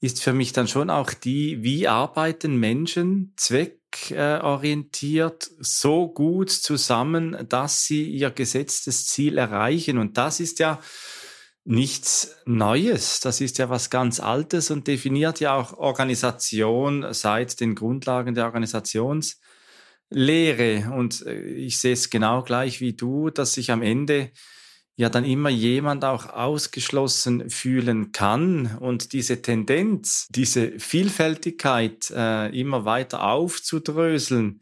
ist 0.00 0.20
für 0.20 0.32
mich 0.32 0.52
dann 0.52 0.66
schon 0.66 0.90
auch 0.90 1.12
die, 1.12 1.62
wie 1.62 1.86
arbeiten 1.86 2.56
Menschen 2.56 3.34
zweck 3.36 3.77
zweckorientiert 3.90 5.50
so 5.58 6.08
gut 6.08 6.50
zusammen, 6.50 7.46
dass 7.48 7.84
sie 7.84 8.04
ihr 8.04 8.30
gesetztes 8.30 9.06
Ziel 9.06 9.38
erreichen. 9.38 9.98
Und 9.98 10.18
das 10.18 10.40
ist 10.40 10.58
ja 10.58 10.80
nichts 11.64 12.36
Neues. 12.46 13.20
Das 13.20 13.40
ist 13.40 13.58
ja 13.58 13.68
was 13.68 13.90
ganz 13.90 14.20
Altes 14.20 14.70
und 14.70 14.86
definiert 14.86 15.40
ja 15.40 15.54
auch 15.54 15.74
Organisation 15.74 17.12
seit 17.12 17.60
den 17.60 17.74
Grundlagen 17.74 18.34
der 18.34 18.46
Organisationslehre. 18.46 20.92
Und 20.94 21.26
äh, 21.26 21.40
ich 21.40 21.80
sehe 21.80 21.92
es 21.92 22.10
genau 22.10 22.42
gleich 22.42 22.80
wie 22.80 22.94
du, 22.94 23.30
dass 23.30 23.54
sich 23.54 23.70
am 23.70 23.82
Ende 23.82 24.30
ja 24.98 25.08
dann 25.08 25.24
immer 25.24 25.48
jemand 25.48 26.04
auch 26.04 26.26
ausgeschlossen 26.26 27.50
fühlen 27.50 28.10
kann 28.10 28.76
und 28.80 29.12
diese 29.12 29.40
Tendenz, 29.40 30.26
diese 30.28 30.72
Vielfältigkeit 30.80 32.10
äh, 32.10 32.48
immer 32.48 32.84
weiter 32.84 33.22
aufzudröseln. 33.22 34.60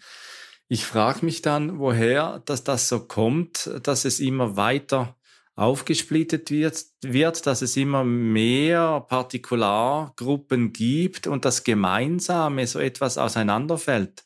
Ich 0.68 0.84
frage 0.84 1.24
mich 1.24 1.40
dann, 1.40 1.78
woher 1.78 2.42
dass 2.44 2.64
das 2.64 2.90
so 2.90 3.00
kommt, 3.00 3.70
dass 3.82 4.04
es 4.04 4.20
immer 4.20 4.58
weiter 4.58 5.16
aufgesplittet 5.54 6.50
wird, 6.50 6.84
wird, 7.00 7.46
dass 7.46 7.62
es 7.62 7.74
immer 7.78 8.04
mehr 8.04 9.06
Partikulargruppen 9.08 10.74
gibt 10.74 11.26
und 11.26 11.46
das 11.46 11.64
Gemeinsame 11.64 12.66
so 12.66 12.78
etwas 12.78 13.16
auseinanderfällt. 13.16 14.22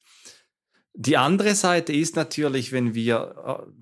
Die 0.93 1.17
andere 1.17 1.55
Seite 1.55 1.93
ist 1.93 2.17
natürlich, 2.17 2.73
wenn 2.73 2.95
wir 2.95 3.63
äh, 3.63 3.81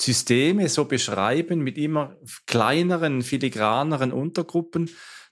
Systeme 0.00 0.68
so 0.68 0.84
beschreiben 0.84 1.60
mit 1.60 1.78
immer 1.78 2.16
kleineren, 2.46 3.22
filigraneren 3.22 4.12
Untergruppen, 4.12 4.90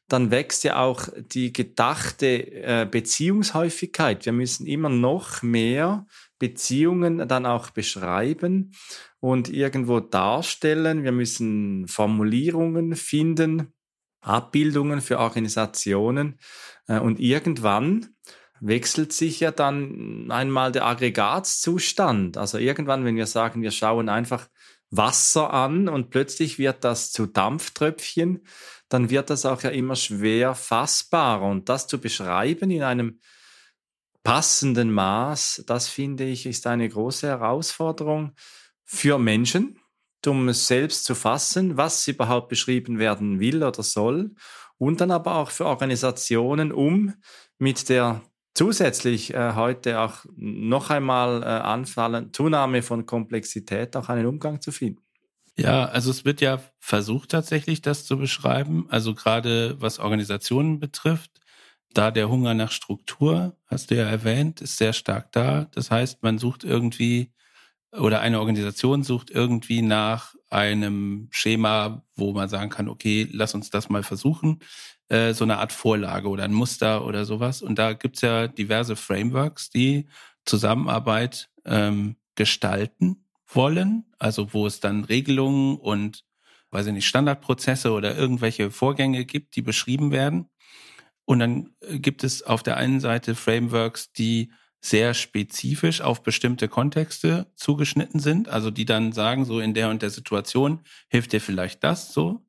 dann 0.08 0.30
wächst 0.30 0.64
ja 0.64 0.78
auch 0.80 1.08
die 1.16 1.52
gedachte 1.52 2.26
äh, 2.52 2.88
Beziehungshäufigkeit. 2.88 4.24
Wir 4.24 4.32
müssen 4.32 4.66
immer 4.66 4.88
noch 4.88 5.42
mehr 5.42 6.06
Beziehungen 6.38 7.26
dann 7.26 7.46
auch 7.46 7.70
beschreiben 7.70 8.72
und 9.20 9.48
irgendwo 9.48 10.00
darstellen. 10.00 11.02
Wir 11.02 11.12
müssen 11.12 11.88
Formulierungen 11.88 12.94
finden, 12.94 13.72
Abbildungen 14.20 15.00
für 15.00 15.18
Organisationen 15.18 16.38
äh, 16.86 17.00
und 17.00 17.18
irgendwann 17.18 18.14
wechselt 18.60 19.12
sich 19.12 19.40
ja 19.40 19.50
dann 19.50 20.30
einmal 20.30 20.72
der 20.72 20.86
Aggregatzustand. 20.86 22.36
Also 22.36 22.58
irgendwann, 22.58 23.04
wenn 23.04 23.16
wir 23.16 23.26
sagen, 23.26 23.62
wir 23.62 23.70
schauen 23.70 24.08
einfach 24.08 24.48
Wasser 24.90 25.52
an 25.52 25.88
und 25.88 26.10
plötzlich 26.10 26.58
wird 26.58 26.84
das 26.84 27.12
zu 27.12 27.26
Dampftröpfchen, 27.26 28.46
dann 28.88 29.10
wird 29.10 29.30
das 29.30 29.44
auch 29.44 29.62
ja 29.62 29.70
immer 29.70 29.96
schwer 29.96 30.54
fassbarer. 30.54 31.46
Und 31.46 31.68
das 31.68 31.86
zu 31.86 32.00
beschreiben 32.00 32.70
in 32.70 32.82
einem 32.82 33.20
passenden 34.22 34.92
Maß, 34.92 35.64
das 35.66 35.88
finde 35.88 36.24
ich, 36.24 36.46
ist 36.46 36.66
eine 36.66 36.88
große 36.88 37.28
Herausforderung 37.28 38.32
für 38.84 39.18
Menschen, 39.18 39.78
um 40.26 40.48
es 40.48 40.66
selbst 40.66 41.04
zu 41.04 41.14
fassen, 41.14 41.76
was 41.76 42.06
überhaupt 42.08 42.48
beschrieben 42.48 42.98
werden 42.98 43.38
will 43.40 43.62
oder 43.62 43.82
soll. 43.82 44.34
Und 44.78 45.00
dann 45.00 45.10
aber 45.10 45.36
auch 45.36 45.50
für 45.50 45.66
Organisationen, 45.66 46.72
um 46.72 47.14
mit 47.58 47.88
der 47.88 48.22
zusätzlich 48.56 49.34
äh, 49.34 49.54
heute 49.54 50.00
auch 50.00 50.24
noch 50.34 50.90
einmal 50.90 51.42
äh, 51.42 51.46
anfallen, 51.46 52.32
Zunahme 52.32 52.82
von 52.82 53.06
Komplexität 53.06 53.94
auch 53.96 54.08
einen 54.08 54.26
Umgang 54.26 54.60
zu 54.60 54.72
finden. 54.72 55.02
Ja, 55.58 55.86
also 55.86 56.10
es 56.10 56.24
wird 56.24 56.40
ja 56.40 56.60
versucht 56.78 57.30
tatsächlich, 57.30 57.80
das 57.80 58.04
zu 58.04 58.18
beschreiben. 58.18 58.86
Also 58.90 59.14
gerade 59.14 59.76
was 59.80 59.98
Organisationen 59.98 60.80
betrifft, 60.80 61.30
da 61.94 62.10
der 62.10 62.28
Hunger 62.28 62.52
nach 62.52 62.70
Struktur, 62.70 63.56
hast 63.66 63.90
du 63.90 63.96
ja 63.96 64.04
erwähnt, 64.04 64.60
ist 64.60 64.76
sehr 64.76 64.92
stark 64.92 65.32
da. 65.32 65.66
Das 65.72 65.90
heißt, 65.90 66.22
man 66.22 66.38
sucht 66.38 66.62
irgendwie 66.64 67.32
oder 67.98 68.20
eine 68.20 68.40
Organisation 68.40 69.02
sucht 69.02 69.30
irgendwie 69.30 69.82
nach 69.82 70.34
einem 70.50 71.28
Schema, 71.30 72.04
wo 72.14 72.32
man 72.32 72.48
sagen 72.48 72.70
kann, 72.70 72.88
okay, 72.88 73.28
lass 73.30 73.54
uns 73.54 73.70
das 73.70 73.88
mal 73.88 74.02
versuchen, 74.02 74.60
äh, 75.08 75.32
so 75.34 75.44
eine 75.44 75.58
Art 75.58 75.72
Vorlage 75.72 76.28
oder 76.28 76.44
ein 76.44 76.52
Muster 76.52 77.04
oder 77.04 77.24
sowas. 77.24 77.62
Und 77.62 77.78
da 77.78 77.92
gibt's 77.92 78.20
ja 78.20 78.48
diverse 78.48 78.96
Frameworks, 78.96 79.70
die 79.70 80.06
Zusammenarbeit 80.44 81.50
ähm, 81.64 82.16
gestalten 82.34 83.24
wollen, 83.48 84.04
also 84.18 84.52
wo 84.52 84.66
es 84.66 84.80
dann 84.80 85.04
Regelungen 85.04 85.76
und, 85.76 86.24
weiß 86.70 86.86
ich 86.86 86.92
nicht, 86.92 87.06
Standardprozesse 87.06 87.92
oder 87.92 88.16
irgendwelche 88.16 88.70
Vorgänge 88.70 89.24
gibt, 89.24 89.56
die 89.56 89.62
beschrieben 89.62 90.10
werden. 90.10 90.48
Und 91.24 91.40
dann 91.40 91.70
äh, 91.80 91.98
gibt 91.98 92.24
es 92.24 92.42
auf 92.42 92.62
der 92.62 92.76
einen 92.76 93.00
Seite 93.00 93.34
Frameworks, 93.34 94.12
die 94.12 94.52
sehr 94.80 95.14
spezifisch 95.14 96.00
auf 96.00 96.22
bestimmte 96.22 96.68
Kontexte 96.68 97.50
zugeschnitten 97.56 98.20
sind, 98.20 98.48
also 98.48 98.70
die 98.70 98.84
dann 98.84 99.12
sagen, 99.12 99.44
so 99.44 99.60
in 99.60 99.74
der 99.74 99.90
und 99.90 100.02
der 100.02 100.10
Situation 100.10 100.80
hilft 101.08 101.32
dir 101.32 101.40
vielleicht 101.40 101.82
das 101.82 102.12
so. 102.12 102.46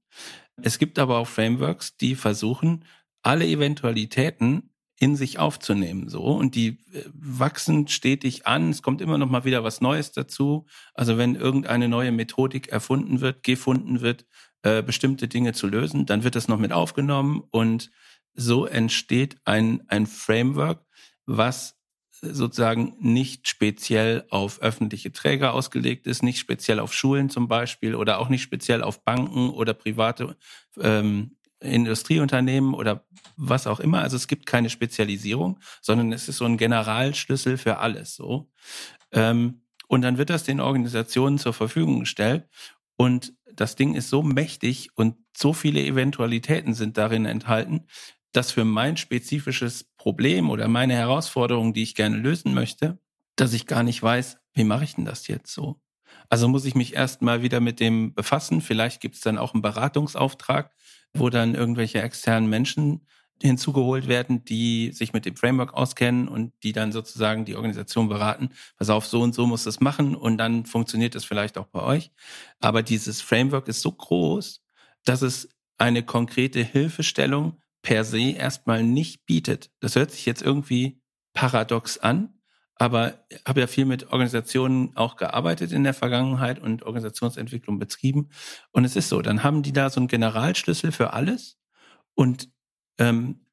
Es 0.62 0.79
gibt 0.79 1.00
aber 1.00 1.17
auch 1.17 1.27
Frameworks, 1.27 1.98
die 1.98 2.15
versuchen, 2.15 2.86
alle 3.22 3.46
Eventualitäten 3.46 4.69
in 5.00 5.15
sich 5.15 5.38
aufzunehmen, 5.38 6.10
so. 6.10 6.24
Und 6.24 6.55
die 6.55 6.79
äh, 6.91 7.03
wachsen 7.13 7.88
stetig 7.88 8.48
an. 8.48 8.72
Es 8.72 8.81
kommt 8.81 9.00
immer 9.00 9.19
noch 9.19 9.29
mal 9.29 9.46
wieder 9.46 9.63
was 9.63 9.79
Neues 9.79 10.12
dazu. 10.12 10.65
Also 10.96 11.19
wenn 11.19 11.36
irgendeine 11.36 11.88
neue 11.88 12.12
Methodik 12.12 12.69
erfunden 12.69 13.22
wird, 13.22 13.43
gefunden 13.43 14.01
wird, 14.01 14.25
äh, 14.63 14.81
bestimmte 14.81 15.27
Dinge 15.27 15.53
zu 15.53 15.67
lösen, 15.67 16.07
dann 16.07 16.24
wird 16.24 16.36
das 16.36 16.48
noch 16.48 16.57
mit 16.57 16.74
aufgenommen 16.74 17.43
und 17.51 17.91
so 18.34 18.65
entsteht 18.65 19.38
ein, 19.46 19.84
ein 19.88 20.07
Framework, 20.07 20.84
was 21.25 21.76
sozusagen 22.21 22.95
nicht 23.00 23.47
speziell 23.47 24.25
auf 24.29 24.62
öffentliche 24.62 25.12
Träger 25.12 25.53
ausgelegt 25.53 26.07
ist, 26.07 26.24
nicht 26.24 26.39
speziell 26.39 26.79
auf 26.79 26.93
Schulen 26.93 27.29
zum 27.29 27.47
Beispiel 27.47 27.95
oder 27.95 28.19
auch 28.19 28.29
nicht 28.29 28.41
speziell 28.41 28.83
auf 28.83 29.03
Banken 29.03 29.50
oder 29.50 29.74
private 29.74 30.36
ähm, 30.79 31.38
Industrieunternehmen 31.59 32.74
oder 32.74 33.05
was 33.36 33.67
auch 33.67 33.79
immer. 33.79 34.01
Also 34.01 34.15
es 34.15 34.27
gibt 34.27 34.45
keine 34.45 34.69
Spezialisierung, 34.69 35.59
sondern 35.81 36.12
es 36.12 36.27
ist 36.27 36.38
so 36.38 36.45
ein 36.45 36.57
Generalschlüssel 36.57 37.57
für 37.57 37.77
alles 37.77 38.15
so. 38.15 38.50
Ähm, 39.12 39.62
und 39.88 40.01
dann 40.01 40.17
wird 40.17 40.29
das 40.29 40.43
den 40.43 40.59
Organisationen 40.59 41.38
zur 41.39 41.53
Verfügung 41.53 42.01
gestellt. 42.01 42.47
Und 42.97 43.33
das 43.53 43.75
Ding 43.75 43.95
ist 43.95 44.09
so 44.09 44.21
mächtig 44.21 44.89
und 44.95 45.15
so 45.36 45.53
viele 45.53 45.81
Eventualitäten 45.81 46.74
sind 46.74 46.97
darin 46.97 47.25
enthalten, 47.25 47.88
dass 48.34 48.51
für 48.51 48.65
mein 48.65 48.98
spezifisches 48.98 49.86
Problem 49.98 50.50
oder 50.50 50.67
meine 50.67 50.93
Herausforderung, 50.93 51.74
die 51.74 51.84
ich 51.84 51.96
gerne 51.96 52.17
lösen 52.17 52.53
möchte, 52.53 53.00
dass 53.36 53.53
ich 53.53 53.65
gar 53.67 53.84
nicht 53.84 54.01
weiß, 54.01 54.38
wie 54.53 54.63
mache 54.63 54.84
ich 54.84 54.96
denn 54.96 55.05
das 55.05 55.27
jetzt 55.27 55.53
so? 55.53 55.79
Also 56.29 56.48
muss 56.48 56.65
ich 56.65 56.75
mich 56.75 56.96
erst 56.96 57.22
mal 57.22 57.41
wieder 57.41 57.60
mit 57.60 57.79
dem 57.79 58.13
befassen. 58.13 58.62
Vielleicht 58.62 59.01
gibt 59.01 59.15
es 59.15 59.22
dann 59.22 59.38
auch 59.38 59.53
einen 59.53 59.62
Beratungsauftrag, 59.62 60.74
wo 61.13 61.29
dann 61.29 61.55
irgendwelche 61.55 62.01
externen 62.01 62.50
Menschen 62.50 63.05
hinzugeholt 63.41 64.07
werden, 64.07 64.43
die 64.46 64.91
sich 64.93 65.13
mit 65.13 65.25
dem 65.25 65.36
Framework 65.36 65.74
auskennen 65.74 66.27
und 66.27 66.53
die 66.63 66.74
dann 66.74 66.91
sozusagen 66.91 67.46
die 67.46 67.55
Organisation 67.55 68.10
beraten. 68.10 68.50
Pass 68.78 68.89
auf, 68.89 69.06
so 69.06 69.21
und 69.21 69.36
so 69.36 69.45
muss 69.45 69.63
das 69.63 69.80
machen 69.80 70.15
und 70.15 70.38
dann 70.38 70.65
funktioniert 70.65 71.15
es 71.15 71.23
vielleicht 71.23 71.58
auch 71.58 71.67
bei 71.67 71.82
euch. 71.82 72.12
Aber 72.60 72.82
dieses 72.82 73.21
Framework 73.21 73.67
ist 73.67 73.82
so 73.82 73.91
groß, 73.91 74.63
dass 75.06 75.21
es 75.21 75.49
eine 75.78 76.04
konkrete 76.04 76.62
Hilfestellung 76.63 77.62
per 77.88 78.04
se 78.04 78.32
erstmal 78.32 78.84
nicht 78.84 79.26
bietet. 79.26 79.71
Das 79.80 79.95
hört 79.95 80.12
sich 80.12 80.26
jetzt 80.26 80.41
irgendwie 80.41 81.00
paradox 81.34 81.97
an, 81.97 82.34
aber 82.76 83.26
habe 83.47 83.62
ja 83.62 83.67
viel 83.67 83.86
mit 83.86 84.12
Organisationen 84.12 84.93
auch 84.97 85.15
gearbeitet 85.15 85.71
in 85.71 85.86
der 85.86 85.93
Vergangenheit 85.93 86.60
und 86.60 86.84
Organisationsentwicklung 86.84 87.80
betrieben. 87.80 88.28
Und 88.73 88.84
es 88.84 88.97
ist 88.97 89.08
so, 89.08 89.21
dann 89.21 89.41
haben 89.41 89.63
die 89.63 89.71
da 89.71 89.89
so 89.89 90.02
einen 90.02 90.10
Generalschlüssel 90.10 90.91
für 90.91 91.13
alles 91.13 91.58
und 92.13 92.50
ähm, 92.97 93.45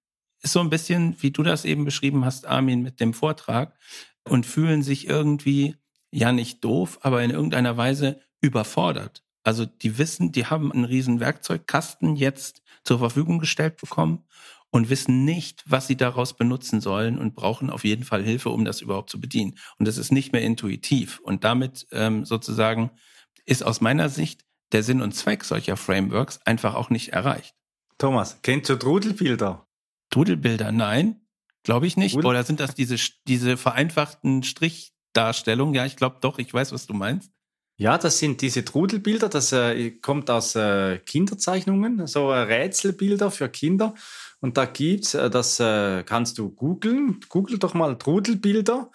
ist 0.43 0.53
so 0.53 0.59
ein 0.59 0.69
bisschen, 0.69 1.15
wie 1.23 1.31
du 1.31 1.45
das 1.45 1.65
eben 1.65 1.85
beschrieben 1.85 2.25
hast, 2.25 2.45
Armin, 2.45 2.83
mit 2.83 2.99
dem 2.99 3.15
Vortrag 3.15 3.79
und 4.25 4.47
fühlen 4.47 4.83
sich 4.83 5.07
irgendwie 5.07 5.77
ja 6.11 6.33
nicht 6.33 6.65
doof, 6.65 6.99
aber 7.03 7.23
in 7.23 7.31
irgendeiner 7.31 7.77
Weise 7.77 8.21
überfordert. 8.41 9.24
Also 9.45 9.67
die 9.67 9.99
wissen, 9.99 10.33
die 10.33 10.47
haben 10.47 10.73
einen 10.73 10.85
riesen 10.85 11.21
Werkzeugkasten 11.21 12.17
jetzt 12.17 12.63
zur 12.83 12.99
Verfügung 12.99 13.39
gestellt 13.39 13.77
bekommen 13.77 14.25
und 14.71 14.91
wissen 14.91 15.25
nicht, 15.25 15.63
was 15.67 15.87
sie 15.87 15.97
daraus 15.97 16.37
benutzen 16.37 16.81
sollen 16.81 17.19
und 17.19 17.37
brauchen 17.37 17.71
auf 17.71 17.85
jeden 17.85 18.03
Fall 18.03 18.25
Hilfe, 18.25 18.51
um 18.51 18.65
das 18.65 18.81
überhaupt 18.81 19.11
zu 19.11 19.21
bedienen. 19.21 19.57
Und 19.79 19.87
das 19.87 19.99
ist 19.99 20.11
nicht 20.11 20.33
mehr 20.33 20.43
intuitiv. 20.43 21.21
Und 21.21 21.45
damit 21.45 21.87
ähm, 21.93 22.25
sozusagen 22.25 22.91
ist 23.47 23.63
aus 23.63 23.81
meiner 23.81 24.09
Sicht 24.09 24.45
der 24.73 24.83
Sinn 24.83 25.03
und 25.03 25.13
Zweck 25.13 25.45
solcher 25.45 25.77
Frameworks 25.77 26.41
einfach 26.45 26.75
auch 26.75 26.91
nicht 26.91 27.11
erreicht. 27.11 27.55
Thomas, 27.99 28.41
kennst 28.43 28.69
du 28.71 28.77
Trudelbilder? 28.77 29.67
Trudelbilder, 30.11 30.73
nein, 30.73 31.21
glaube 31.63 31.87
ich 31.87 31.97
nicht. 31.97 32.17
Oder 32.17 32.43
sind 32.43 32.61
das 32.61 32.75
diese, 32.75 32.97
diese 33.29 33.57
vereinfachten 33.57 34.43
Strichdarstellungen? 34.43 35.75
Ja, 35.75 35.87
ich 35.87 35.97
glaube 35.97 36.19
doch, 36.21 36.39
ich 36.39 36.53
weiß, 36.53 36.73
was 36.73 36.87
du 36.87 36.95
meinst. 36.95 37.31
Ja, 37.77 37.99
das 37.99 38.19
sind 38.21 38.41
diese 38.41 38.65
Trudelbilder, 38.65 39.29
das 39.29 39.53
äh, 39.53 39.91
kommt 39.91 40.31
aus 40.31 40.55
äh, 40.55 40.99
Kinderzeichnungen, 41.01 42.07
so 42.07 42.31
äh, 42.31 42.39
Rätselbilder 42.39 43.33
für 43.33 43.49
Kinder. 43.49 43.95
Und 44.41 44.57
da 44.57 44.65
gibt's, 44.65 45.15
äh, 45.15 45.29
das 45.29 45.59
äh, 45.59 46.05
kannst 46.05 46.39
du 46.39 46.51
googeln, 46.51 47.19
google 47.29 47.59
doch 47.59 47.75
mal 47.75 47.97
Trudelbilder. 47.99 48.91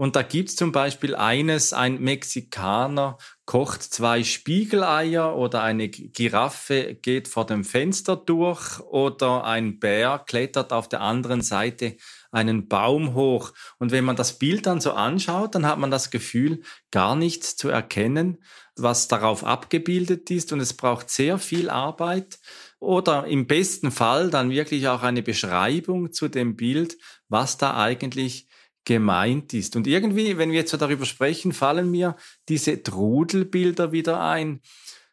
Und 0.00 0.16
da 0.16 0.22
gibt's 0.22 0.56
zum 0.56 0.72
Beispiel 0.72 1.14
eines, 1.14 1.74
ein 1.74 2.00
Mexikaner 2.00 3.18
kocht 3.44 3.82
zwei 3.82 4.24
Spiegeleier 4.24 5.36
oder 5.36 5.62
eine 5.62 5.90
Giraffe 5.90 6.94
geht 6.94 7.28
vor 7.28 7.44
dem 7.44 7.64
Fenster 7.64 8.16
durch 8.16 8.80
oder 8.80 9.44
ein 9.44 9.78
Bär 9.78 10.24
klettert 10.26 10.72
auf 10.72 10.88
der 10.88 11.02
anderen 11.02 11.42
Seite 11.42 11.98
einen 12.30 12.66
Baum 12.66 13.12
hoch. 13.12 13.52
Und 13.78 13.92
wenn 13.92 14.06
man 14.06 14.16
das 14.16 14.38
Bild 14.38 14.64
dann 14.64 14.80
so 14.80 14.92
anschaut, 14.92 15.54
dann 15.54 15.66
hat 15.66 15.78
man 15.78 15.90
das 15.90 16.10
Gefühl, 16.10 16.62
gar 16.90 17.14
nichts 17.14 17.56
zu 17.56 17.68
erkennen, 17.68 18.42
was 18.76 19.06
darauf 19.06 19.44
abgebildet 19.44 20.30
ist. 20.30 20.50
Und 20.54 20.60
es 20.60 20.72
braucht 20.72 21.10
sehr 21.10 21.36
viel 21.36 21.68
Arbeit 21.68 22.38
oder 22.78 23.26
im 23.26 23.46
besten 23.46 23.90
Fall 23.90 24.30
dann 24.30 24.48
wirklich 24.48 24.88
auch 24.88 25.02
eine 25.02 25.22
Beschreibung 25.22 26.10
zu 26.14 26.28
dem 26.28 26.56
Bild, 26.56 26.96
was 27.28 27.58
da 27.58 27.76
eigentlich 27.76 28.48
gemeint 28.84 29.54
ist. 29.54 29.76
Und 29.76 29.86
irgendwie, 29.86 30.38
wenn 30.38 30.50
wir 30.50 30.60
jetzt 30.60 30.70
so 30.70 30.76
darüber 30.76 31.04
sprechen, 31.04 31.52
fallen 31.52 31.90
mir 31.90 32.16
diese 32.48 32.82
Trudelbilder 32.82 33.92
wieder 33.92 34.22
ein. 34.22 34.60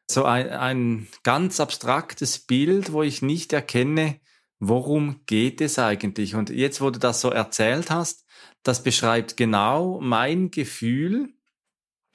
So 0.10 0.23
ein, 0.23 0.49
ein 0.49 1.08
ganz 1.23 1.60
abstraktes 1.60 2.39
Bild, 2.39 2.93
wo 2.93 3.03
ich 3.03 3.21
nicht 3.21 3.51
erkenne, 3.51 4.21
worum 4.60 5.21
geht 5.25 5.60
es 5.60 5.80
eigentlich? 5.80 6.36
Und 6.36 6.49
jetzt, 6.49 6.80
wo 6.80 6.89
du 6.89 6.99
das 6.99 7.19
so 7.19 7.30
erzählt 7.30 7.91
hast, 7.91 8.25
das 8.63 8.84
beschreibt 8.84 9.38
genau 9.38 9.99
mein 10.01 10.49
Gefühl, 10.49 11.34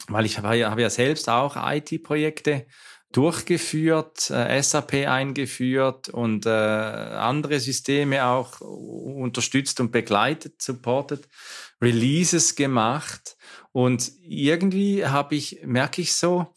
weil 0.08 0.24
ich 0.24 0.38
habe 0.38 0.56
ja, 0.56 0.70
habe 0.70 0.82
ja 0.82 0.90
selbst 0.90 1.28
auch 1.28 1.56
IT-Projekte 1.56 2.66
durchgeführt, 3.12 4.30
äh, 4.30 4.60
SAP 4.62 5.06
eingeführt 5.06 6.08
und 6.08 6.46
äh, 6.46 6.48
andere 6.48 7.60
Systeme 7.60 8.24
auch 8.26 8.60
unterstützt 8.60 9.80
und 9.80 9.92
begleitet, 9.92 10.60
supported, 10.60 11.28
Releases 11.80 12.54
gemacht. 12.54 13.36
Und 13.72 14.12
irgendwie 14.20 15.06
habe 15.06 15.34
ich 15.34 15.60
merke 15.64 16.02
ich 16.02 16.14
so, 16.14 16.54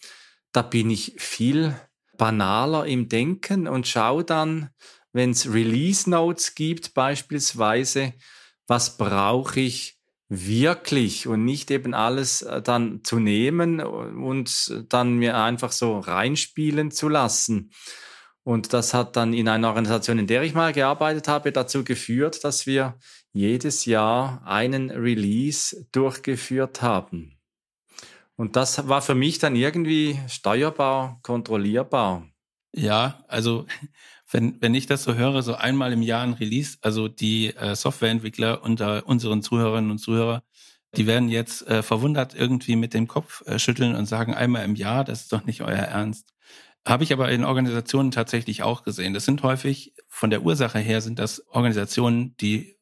da 0.51 0.61
bin 0.61 0.89
ich 0.89 1.15
viel 1.17 1.75
banaler 2.17 2.85
im 2.85 3.09
Denken 3.09 3.67
und 3.67 3.87
schaue 3.87 4.23
dann 4.23 4.69
wenn 5.15 5.29
es 5.29 5.49
Release 5.51 6.09
Notes 6.09 6.55
gibt 6.55 6.93
beispielsweise, 6.93 8.13
was 8.67 8.97
brauche 8.97 9.61
ich 9.61 9.94
wirklich 10.35 11.27
und 11.27 11.45
nicht 11.45 11.71
eben 11.71 11.93
alles 11.93 12.41
äh, 12.41 12.61
dann 12.61 13.03
zu 13.03 13.19
nehmen 13.19 13.79
und 13.79 14.85
dann 14.89 15.15
mir 15.15 15.37
einfach 15.37 15.71
so 15.71 15.99
reinspielen 15.99 16.91
zu 16.91 17.09
lassen. 17.09 17.71
Und 18.43 18.73
das 18.73 18.93
hat 18.93 19.15
dann 19.15 19.33
in 19.33 19.47
einer 19.47 19.69
Organisation, 19.69 20.19
in 20.19 20.27
der 20.27 20.43
ich 20.43 20.53
mal 20.53 20.71
gearbeitet 20.71 21.27
habe, 21.27 21.51
dazu 21.51 21.83
geführt, 21.83 22.43
dass 22.43 22.67
wir 22.67 22.97
jedes 23.33 23.85
Jahr 23.85 24.43
einen 24.45 24.91
Release 24.91 25.87
durchgeführt 25.91 26.81
haben. 26.81 27.39
Und 28.35 28.55
das 28.55 28.87
war 28.87 29.01
für 29.01 29.15
mich 29.15 29.39
dann 29.39 29.55
irgendwie 29.55 30.19
steuerbar, 30.27 31.19
kontrollierbar. 31.23 32.27
Ja, 32.73 33.23
also 33.27 33.65
wenn, 34.35 34.61
wenn 34.61 34.75
ich 34.75 34.85
das 34.85 35.03
so 35.03 35.15
höre, 35.15 35.41
so 35.43 35.55
einmal 35.55 35.93
im 35.93 36.01
Jahr 36.01 36.21
ein 36.21 36.33
Release, 36.33 36.77
also 36.81 37.07
die 37.07 37.55
äh, 37.55 37.73
Softwareentwickler 37.73 38.63
unter 38.63 39.07
unseren 39.07 39.41
Zuhörerinnen 39.41 39.89
und 39.89 39.99
Zuhörer, 39.99 40.43
die 40.97 41.07
werden 41.07 41.29
jetzt 41.29 41.65
äh, 41.69 41.81
verwundert 41.81 42.35
irgendwie 42.35 42.75
mit 42.75 42.93
dem 42.93 43.07
Kopf 43.07 43.47
äh, 43.47 43.59
schütteln 43.59 43.95
und 43.95 44.07
sagen, 44.07 44.33
einmal 44.33 44.65
im 44.65 44.75
Jahr, 44.75 45.05
das 45.05 45.21
ist 45.21 45.31
doch 45.31 45.45
nicht 45.45 45.61
euer 45.61 45.77
Ernst. 45.77 46.33
Habe 46.85 47.05
ich 47.05 47.13
aber 47.13 47.31
in 47.31 47.45
Organisationen 47.45 48.11
tatsächlich 48.11 48.61
auch 48.61 48.83
gesehen. 48.83 49.13
Das 49.13 49.23
sind 49.23 49.41
häufig, 49.41 49.93
von 50.09 50.29
der 50.29 50.43
Ursache 50.43 50.79
her, 50.79 50.99
sind 50.99 51.17
das 51.17 51.47
Organisationen, 51.47 52.35
die 52.35 52.74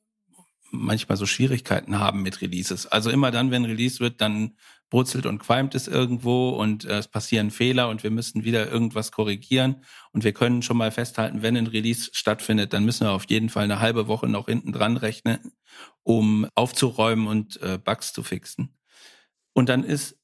manchmal 0.74 1.18
so 1.18 1.26
Schwierigkeiten 1.26 2.00
haben 2.00 2.24
mit 2.24 2.42
Releases. 2.42 2.88
Also 2.88 3.10
immer 3.10 3.32
dann, 3.32 3.52
wenn 3.52 3.64
Release 3.64 4.00
wird, 4.00 4.20
dann 4.22 4.58
brutzelt 4.90 5.26
und 5.26 5.40
qualmt 5.40 5.76
es 5.76 5.88
irgendwo 5.88 6.50
und 6.50 6.86
äh, 6.86 6.98
es 6.98 7.08
passieren 7.08 7.52
Fehler 7.52 7.90
und 7.90 8.04
wir 8.04 8.12
müssen 8.12 8.44
wieder 8.44 8.72
irgendwas 8.72 9.12
korrigieren. 9.12 9.84
Und 10.12 10.24
wir 10.24 10.34
können 10.34 10.62
schon 10.62 10.78
mal 10.78 10.92
festhalten, 10.92 11.42
wenn 11.42 11.58
ein 11.58 11.68
Release 11.68 12.10
stattfindet, 12.14 12.74
dann 12.74 12.86
müssen 12.86 13.08
wir 13.08 13.12
auf 13.12 13.26
jeden 13.30 13.50
Fall 13.50 13.64
eine 13.64 13.80
halbe 13.80 14.08
Woche 14.08 14.28
noch 14.28 14.48
hinten 14.48 14.72
dran 14.72 14.98
rechnen, 14.98 15.54
um 16.04 16.48
aufzuräumen 16.56 17.28
und 17.28 17.62
äh, 17.62 17.80
Bugs 17.84 18.14
zu 18.14 18.24
fixen. 18.24 18.76
Und 19.54 19.70
dann 19.70 19.84
ist 19.84 20.18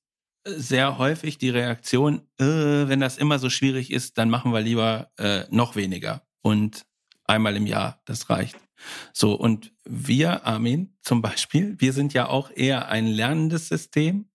sehr 0.46 0.98
häufig 0.98 1.38
die 1.38 1.50
Reaktion, 1.50 2.22
äh, 2.40 2.46
wenn 2.46 3.00
das 3.00 3.18
immer 3.18 3.40
so 3.40 3.50
schwierig 3.50 3.92
ist, 3.92 4.18
dann 4.18 4.30
machen 4.30 4.54
wir 4.54 4.62
lieber 4.62 5.12
äh, 5.18 5.44
noch 5.50 5.76
weniger 5.76 6.24
und 6.42 6.86
einmal 7.30 7.56
im 7.56 7.68
Jahr, 7.68 8.02
das 8.06 8.30
reicht. 8.30 8.58
So, 9.13 9.34
und 9.34 9.74
wir, 9.86 10.46
Armin, 10.46 10.98
zum 11.02 11.22
Beispiel, 11.22 11.76
wir 11.80 11.94
sind 11.94 12.13
ja 12.13 12.28
auch 12.28 12.52
eher 12.54 12.89
ein 12.89 13.08
lernendes 13.08 13.68
System 13.68 14.30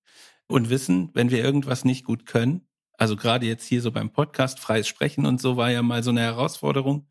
und 0.46 0.70
wissen, 0.70 1.10
wenn 1.14 1.30
wir 1.30 1.42
irgendwas 1.42 1.84
nicht 1.84 2.04
gut 2.04 2.26
können, 2.26 2.66
also 2.96 3.16
gerade 3.16 3.46
jetzt 3.46 3.66
hier 3.66 3.82
so 3.82 3.90
beim 3.90 4.10
Podcast, 4.10 4.60
freies 4.60 4.86
Sprechen 4.86 5.26
und 5.26 5.40
so 5.40 5.56
war 5.56 5.70
ja 5.70 5.82
mal 5.82 6.02
so 6.02 6.10
eine 6.10 6.20
Herausforderung. 6.20 7.08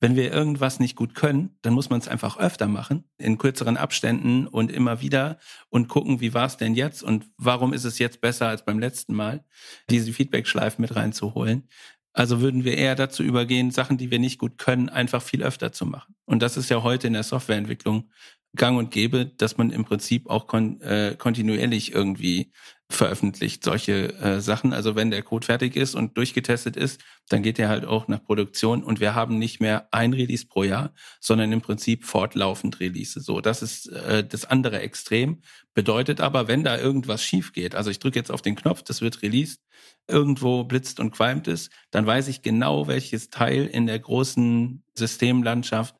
Wenn 0.00 0.14
wir 0.14 0.32
irgendwas 0.32 0.78
nicht 0.78 0.94
gut 0.94 1.16
können, 1.16 1.58
dann 1.62 1.74
muss 1.74 1.90
man 1.90 1.98
es 1.98 2.06
einfach 2.06 2.38
öfter 2.38 2.68
machen, 2.68 3.10
in 3.18 3.36
kürzeren 3.36 3.76
Abständen 3.76 4.46
und 4.46 4.70
immer 4.70 5.00
wieder 5.00 5.38
und 5.70 5.88
gucken, 5.88 6.20
wie 6.20 6.34
war 6.34 6.46
es 6.46 6.56
denn 6.56 6.76
jetzt 6.76 7.02
und 7.02 7.26
warum 7.36 7.72
ist 7.72 7.82
es 7.82 7.98
jetzt 7.98 8.20
besser 8.20 8.46
als 8.46 8.64
beim 8.64 8.78
letzten 8.78 9.12
Mal, 9.12 9.44
diese 9.90 10.12
Feedback-Schleifen 10.12 10.82
mit 10.82 10.94
reinzuholen. 10.94 11.68
Also 12.12 12.40
würden 12.40 12.64
wir 12.64 12.76
eher 12.76 12.94
dazu 12.94 13.22
übergehen, 13.22 13.70
Sachen, 13.70 13.98
die 13.98 14.10
wir 14.10 14.18
nicht 14.18 14.38
gut 14.38 14.58
können, 14.58 14.88
einfach 14.88 15.22
viel 15.22 15.42
öfter 15.42 15.72
zu 15.72 15.86
machen. 15.86 16.14
Und 16.24 16.42
das 16.42 16.56
ist 16.56 16.68
ja 16.70 16.82
heute 16.82 17.06
in 17.06 17.12
der 17.12 17.22
Softwareentwicklung 17.22 18.10
gang 18.56 18.78
und 18.78 18.90
gäbe, 18.90 19.26
dass 19.26 19.56
man 19.58 19.70
im 19.70 19.84
Prinzip 19.84 20.28
auch 20.28 20.46
kon 20.46 20.80
äh, 20.80 21.16
kontinuierlich 21.18 21.92
irgendwie 21.92 22.52
veröffentlicht 22.90 23.64
solche 23.64 24.14
äh, 24.14 24.40
Sachen. 24.40 24.72
Also 24.72 24.96
wenn 24.96 25.10
der 25.10 25.22
Code 25.22 25.44
fertig 25.44 25.76
ist 25.76 25.94
und 25.94 26.16
durchgetestet 26.16 26.76
ist, 26.76 27.00
dann 27.28 27.42
geht 27.42 27.58
er 27.58 27.68
halt 27.68 27.84
auch 27.84 28.08
nach 28.08 28.22
Produktion 28.22 28.82
und 28.82 28.98
wir 28.98 29.14
haben 29.14 29.38
nicht 29.38 29.60
mehr 29.60 29.88
ein 29.92 30.14
Release 30.14 30.46
pro 30.46 30.64
Jahr, 30.64 30.94
sondern 31.20 31.52
im 31.52 31.60
Prinzip 31.60 32.04
fortlaufend 32.04 32.80
Release. 32.80 33.20
So, 33.20 33.40
das 33.40 33.62
ist 33.62 33.88
äh, 33.88 34.26
das 34.26 34.46
andere 34.46 34.80
Extrem. 34.80 35.42
Bedeutet 35.74 36.20
aber, 36.20 36.48
wenn 36.48 36.64
da 36.64 36.78
irgendwas 36.78 37.22
schief 37.22 37.52
geht, 37.52 37.74
also 37.74 37.90
ich 37.90 37.98
drücke 37.98 38.18
jetzt 38.18 38.30
auf 38.30 38.42
den 38.42 38.56
Knopf, 38.56 38.82
das 38.82 39.02
wird 39.02 39.22
released, 39.22 39.60
irgendwo 40.06 40.64
blitzt 40.64 40.98
und 40.98 41.10
qualmt 41.10 41.46
es, 41.46 41.68
dann 41.90 42.06
weiß 42.06 42.28
ich 42.28 42.40
genau, 42.40 42.88
welches 42.88 43.28
Teil 43.28 43.66
in 43.66 43.86
der 43.86 43.98
großen 43.98 44.82
Systemlandschaft 44.94 45.94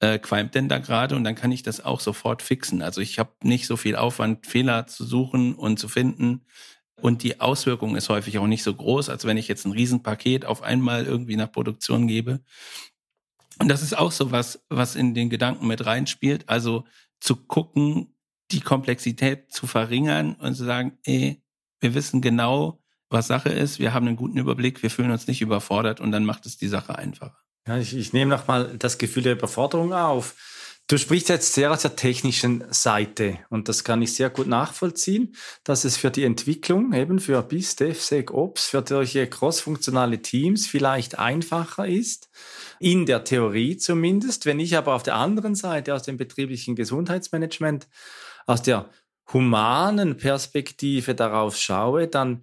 äh, 0.00 0.18
qualmt 0.18 0.54
denn 0.54 0.68
da 0.68 0.78
gerade 0.78 1.16
und 1.16 1.24
dann 1.24 1.34
kann 1.34 1.52
ich 1.52 1.62
das 1.62 1.84
auch 1.84 2.00
sofort 2.00 2.42
fixen. 2.42 2.82
Also 2.82 3.00
ich 3.00 3.18
habe 3.18 3.32
nicht 3.42 3.66
so 3.66 3.76
viel 3.76 3.96
Aufwand, 3.96 4.46
Fehler 4.46 4.86
zu 4.86 5.04
suchen 5.04 5.54
und 5.54 5.78
zu 5.78 5.88
finden. 5.88 6.44
Und 7.00 7.22
die 7.22 7.40
Auswirkung 7.40 7.96
ist 7.96 8.08
häufig 8.08 8.38
auch 8.38 8.46
nicht 8.46 8.62
so 8.62 8.74
groß, 8.74 9.08
als 9.08 9.24
wenn 9.24 9.36
ich 9.36 9.48
jetzt 9.48 9.66
ein 9.66 9.72
Riesenpaket 9.72 10.44
auf 10.46 10.62
einmal 10.62 11.04
irgendwie 11.04 11.36
nach 11.36 11.50
Produktion 11.50 12.06
gebe. 12.06 12.40
Und 13.58 13.68
das 13.68 13.82
ist 13.82 13.96
auch 13.96 14.12
so 14.12 14.30
was, 14.30 14.64
was 14.68 14.96
in 14.96 15.14
den 15.14 15.30
Gedanken 15.30 15.66
mit 15.66 15.84
reinspielt. 15.84 16.48
Also 16.48 16.84
zu 17.20 17.36
gucken, 17.36 18.14
die 18.50 18.60
Komplexität 18.60 19.52
zu 19.52 19.66
verringern 19.66 20.34
und 20.34 20.54
zu 20.54 20.64
sagen, 20.64 20.98
ey, 21.04 21.42
wir 21.80 21.94
wissen 21.94 22.20
genau, 22.20 22.80
was 23.10 23.26
Sache 23.26 23.50
ist, 23.50 23.78
wir 23.78 23.94
haben 23.94 24.06
einen 24.06 24.16
guten 24.16 24.38
Überblick, 24.38 24.82
wir 24.82 24.90
fühlen 24.90 25.10
uns 25.10 25.26
nicht 25.26 25.40
überfordert 25.40 26.00
und 26.00 26.10
dann 26.10 26.24
macht 26.24 26.46
es 26.46 26.56
die 26.56 26.68
Sache 26.68 26.98
einfacher. 26.98 27.38
Ja, 27.66 27.78
ich, 27.78 27.96
ich 27.96 28.12
nehme 28.12 28.30
nochmal 28.36 28.76
das 28.78 28.98
Gefühl 28.98 29.22
der 29.22 29.32
Überforderung 29.32 29.92
auf. 29.94 30.34
Du 30.86 30.98
sprichst 30.98 31.30
jetzt 31.30 31.54
sehr 31.54 31.72
aus 31.72 31.80
der 31.80 31.96
technischen 31.96 32.62
Seite 32.70 33.38
und 33.48 33.70
das 33.70 33.84
kann 33.84 34.02
ich 34.02 34.14
sehr 34.14 34.28
gut 34.28 34.46
nachvollziehen, 34.46 35.34
dass 35.64 35.86
es 35.86 35.96
für 35.96 36.10
die 36.10 36.24
Entwicklung, 36.24 36.92
eben 36.92 37.20
für 37.20 37.42
BIS, 37.42 37.76
DevSec, 37.76 38.30
Ops, 38.32 38.66
für 38.66 38.84
solche 38.86 39.26
crossfunktionale 39.26 40.20
Teams 40.20 40.66
vielleicht 40.66 41.18
einfacher 41.18 41.88
ist, 41.88 42.28
in 42.80 43.06
der 43.06 43.24
Theorie 43.24 43.78
zumindest. 43.78 44.44
Wenn 44.44 44.60
ich 44.60 44.76
aber 44.76 44.94
auf 44.94 45.02
der 45.02 45.14
anderen 45.14 45.54
Seite 45.54 45.94
aus 45.94 46.02
dem 46.02 46.18
betrieblichen 46.18 46.76
Gesundheitsmanagement, 46.76 47.88
aus 48.44 48.60
der 48.60 48.90
humanen 49.32 50.18
Perspektive 50.18 51.14
darauf 51.14 51.56
schaue, 51.56 52.08
dann 52.08 52.42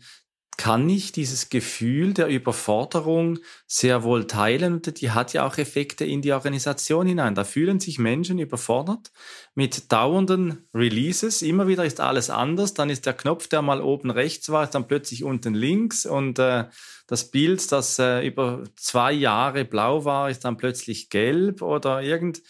kann 0.57 0.89
ich 0.89 1.11
dieses 1.11 1.49
Gefühl 1.49 2.13
der 2.13 2.27
Überforderung 2.27 3.39
sehr 3.65 4.03
wohl 4.03 4.27
teilen 4.27 4.73
und 4.73 5.01
die 5.01 5.11
hat 5.11 5.33
ja 5.33 5.47
auch 5.47 5.57
Effekte 5.57 6.05
in 6.05 6.21
die 6.21 6.33
Organisation 6.33 7.07
hinein. 7.07 7.35
Da 7.35 7.43
fühlen 7.43 7.79
sich 7.79 7.97
Menschen 7.97 8.37
überfordert 8.37 9.11
mit 9.55 9.91
dauernden 9.91 10.69
Releases. 10.73 11.41
Immer 11.41 11.67
wieder 11.67 11.85
ist 11.85 11.99
alles 11.99 12.29
anders. 12.29 12.73
Dann 12.73 12.89
ist 12.89 13.05
der 13.05 13.13
Knopf, 13.13 13.47
der 13.47 13.61
mal 13.61 13.81
oben 13.81 14.11
rechts 14.11 14.49
war, 14.49 14.67
dann 14.67 14.87
plötzlich 14.87 15.23
unten 15.23 15.53
links 15.53 16.05
und 16.05 16.37
äh, 16.37 16.65
das 17.07 17.31
Bild, 17.31 17.71
das 17.71 17.99
äh, 17.99 18.25
über 18.25 18.63
zwei 18.75 19.11
Jahre 19.11 19.65
blau 19.65 20.05
war, 20.05 20.29
ist 20.29 20.45
dann 20.45 20.57
plötzlich 20.57 21.09
gelb 21.09 21.61
oder 21.61 22.01
irgend 22.01 22.41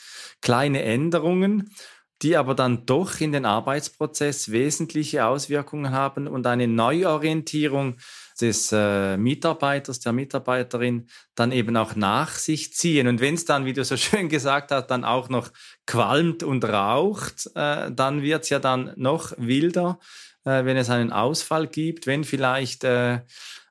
kleine 0.41 0.83
Änderungen 0.83 1.71
die 2.21 2.37
aber 2.37 2.53
dann 2.53 2.85
doch 2.85 3.19
in 3.19 3.31
den 3.31 3.45
Arbeitsprozess 3.45 4.51
wesentliche 4.51 5.25
Auswirkungen 5.25 5.91
haben 5.91 6.27
und 6.27 6.45
eine 6.45 6.67
Neuorientierung 6.67 7.97
des 8.39 8.71
äh, 8.71 9.17
Mitarbeiters, 9.17 9.99
der 9.99 10.13
Mitarbeiterin 10.13 11.07
dann 11.35 11.51
eben 11.51 11.77
auch 11.77 11.95
nach 11.95 12.31
sich 12.31 12.73
ziehen. 12.73 13.07
Und 13.07 13.21
wenn 13.21 13.35
es 13.35 13.45
dann, 13.45 13.65
wie 13.65 13.73
du 13.73 13.83
so 13.83 13.97
schön 13.97 14.29
gesagt 14.29 14.71
hast, 14.71 14.87
dann 14.87 15.03
auch 15.03 15.29
noch 15.29 15.49
qualmt 15.85 16.43
und 16.43 16.63
raucht, 16.65 17.49
äh, 17.55 17.91
dann 17.91 18.21
wird 18.21 18.43
es 18.43 18.49
ja 18.49 18.59
dann 18.59 18.93
noch 18.95 19.33
wilder, 19.37 19.99
äh, 20.45 20.65
wenn 20.65 20.77
es 20.77 20.89
einen 20.89 21.11
Ausfall 21.11 21.67
gibt, 21.67 22.07
wenn 22.07 22.23
vielleicht 22.23 22.83
äh, 22.83 23.21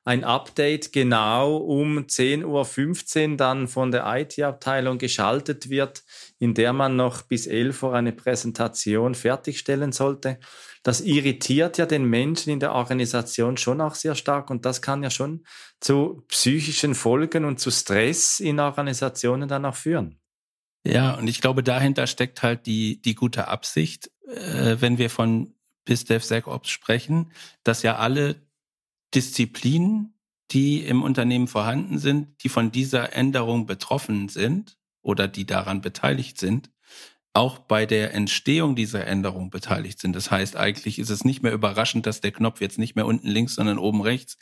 ein 0.03 0.23
Update 0.23 0.91
genau 0.91 1.57
um 1.57 1.99
10.15 1.99 3.31
Uhr 3.31 3.37
dann 3.37 3.67
von 3.67 3.91
der 3.91 4.05
IT-Abteilung 4.07 4.97
geschaltet 4.97 5.69
wird, 5.69 6.03
in 6.39 6.55
der 6.55 6.73
man 6.73 6.95
noch 6.95 7.21
bis 7.21 7.45
11 7.45 7.83
Uhr 7.83 7.93
eine 7.93 8.11
Präsentation 8.11 9.13
fertigstellen 9.13 9.91
sollte. 9.91 10.39
Das 10.81 11.01
irritiert 11.01 11.77
ja 11.77 11.85
den 11.85 12.05
Menschen 12.05 12.51
in 12.51 12.59
der 12.59 12.73
Organisation 12.73 13.57
schon 13.57 13.81
auch 13.81 13.93
sehr 13.93 14.15
stark 14.15 14.49
und 14.49 14.65
das 14.65 14.81
kann 14.81 15.03
ja 15.03 15.11
schon 15.11 15.45
zu 15.79 16.23
psychischen 16.29 16.95
Folgen 16.95 17.45
und 17.45 17.59
zu 17.59 17.69
Stress 17.69 18.39
in 18.39 18.59
Organisationen 18.59 19.47
dann 19.47 19.65
auch 19.65 19.75
führen. 19.75 20.17
Ja, 20.83 21.13
und 21.13 21.27
ich 21.27 21.41
glaube, 21.41 21.61
dahinter 21.61 22.07
steckt 22.07 22.41
halt 22.41 22.65
die, 22.65 22.99
die 23.03 23.13
gute 23.13 23.47
Absicht, 23.47 24.09
äh, 24.27 24.77
wenn 24.79 24.97
wir 24.97 25.11
von 25.11 25.53
BizDevSecOps 25.85 26.69
sprechen, 26.69 27.31
dass 27.63 27.83
ja 27.83 27.97
alle 27.97 28.41
Disziplinen, 29.13 30.15
die 30.51 30.83
im 30.83 31.03
Unternehmen 31.03 31.47
vorhanden 31.47 31.97
sind, 31.97 32.43
die 32.43 32.49
von 32.49 32.71
dieser 32.71 33.13
Änderung 33.13 33.65
betroffen 33.65 34.29
sind 34.29 34.77
oder 35.01 35.27
die 35.27 35.45
daran 35.45 35.81
beteiligt 35.81 36.39
sind, 36.39 36.69
auch 37.33 37.59
bei 37.59 37.85
der 37.85 38.13
Entstehung 38.13 38.75
dieser 38.75 39.07
Änderung 39.07 39.49
beteiligt 39.49 39.99
sind. 39.99 40.15
Das 40.15 40.31
heißt, 40.31 40.57
eigentlich 40.57 40.99
ist 40.99 41.09
es 41.09 41.23
nicht 41.23 41.43
mehr 41.43 41.53
überraschend, 41.53 42.05
dass 42.05 42.19
der 42.21 42.31
Knopf 42.31 42.59
jetzt 42.59 42.77
nicht 42.77 42.95
mehr 42.95 43.05
unten 43.05 43.27
links, 43.27 43.55
sondern 43.55 43.77
oben 43.77 44.01
rechts 44.01 44.37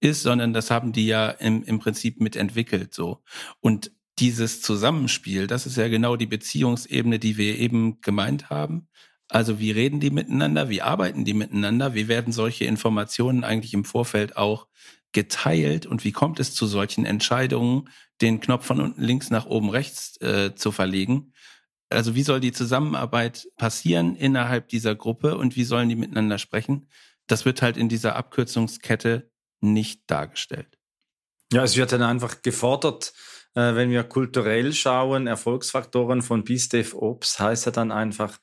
ist, 0.00 0.22
sondern 0.22 0.52
das 0.52 0.70
haben 0.70 0.92
die 0.92 1.06
ja 1.06 1.30
im, 1.30 1.62
im 1.62 1.78
Prinzip 1.78 2.20
mitentwickelt, 2.20 2.92
so. 2.92 3.22
Und 3.60 3.92
dieses 4.18 4.62
Zusammenspiel, 4.62 5.46
das 5.46 5.66
ist 5.66 5.76
ja 5.76 5.88
genau 5.88 6.16
die 6.16 6.26
Beziehungsebene, 6.26 7.18
die 7.18 7.36
wir 7.36 7.58
eben 7.58 8.00
gemeint 8.00 8.50
haben. 8.50 8.88
Also 9.28 9.58
wie 9.58 9.72
reden 9.72 10.00
die 10.00 10.10
miteinander? 10.10 10.68
Wie 10.68 10.82
arbeiten 10.82 11.24
die 11.24 11.34
miteinander? 11.34 11.94
Wie 11.94 12.08
werden 12.08 12.32
solche 12.32 12.64
Informationen 12.64 13.44
eigentlich 13.44 13.74
im 13.74 13.84
Vorfeld 13.84 14.36
auch 14.36 14.68
geteilt? 15.12 15.86
Und 15.86 16.04
wie 16.04 16.12
kommt 16.12 16.38
es 16.38 16.54
zu 16.54 16.66
solchen 16.66 17.04
Entscheidungen, 17.04 17.88
den 18.20 18.40
Knopf 18.40 18.66
von 18.66 18.80
unten 18.80 19.02
links 19.02 19.30
nach 19.30 19.46
oben 19.46 19.70
rechts 19.70 20.20
äh, 20.20 20.54
zu 20.54 20.70
verlegen? 20.70 21.32
Also 21.88 22.14
wie 22.14 22.22
soll 22.22 22.40
die 22.40 22.52
Zusammenarbeit 22.52 23.48
passieren 23.56 24.16
innerhalb 24.16 24.68
dieser 24.68 24.94
Gruppe 24.94 25.36
und 25.36 25.56
wie 25.56 25.64
sollen 25.64 25.88
die 25.88 25.96
miteinander 25.96 26.38
sprechen? 26.38 26.88
Das 27.26 27.44
wird 27.44 27.62
halt 27.62 27.76
in 27.76 27.88
dieser 27.88 28.16
Abkürzungskette 28.16 29.30
nicht 29.60 30.02
dargestellt. 30.06 30.78
Ja, 31.52 31.62
es 31.62 31.76
wird 31.76 31.92
dann 31.92 32.02
einfach 32.02 32.42
gefordert, 32.42 33.12
äh, 33.54 33.74
wenn 33.74 33.90
wir 33.90 34.04
kulturell 34.04 34.72
schauen, 34.72 35.26
Erfolgsfaktoren 35.26 36.22
von 36.22 36.44
BISDEF 36.44 36.94
Ops 36.94 37.38
heißt 37.38 37.66
ja 37.66 37.72
dann 37.72 37.92
einfach 37.92 38.38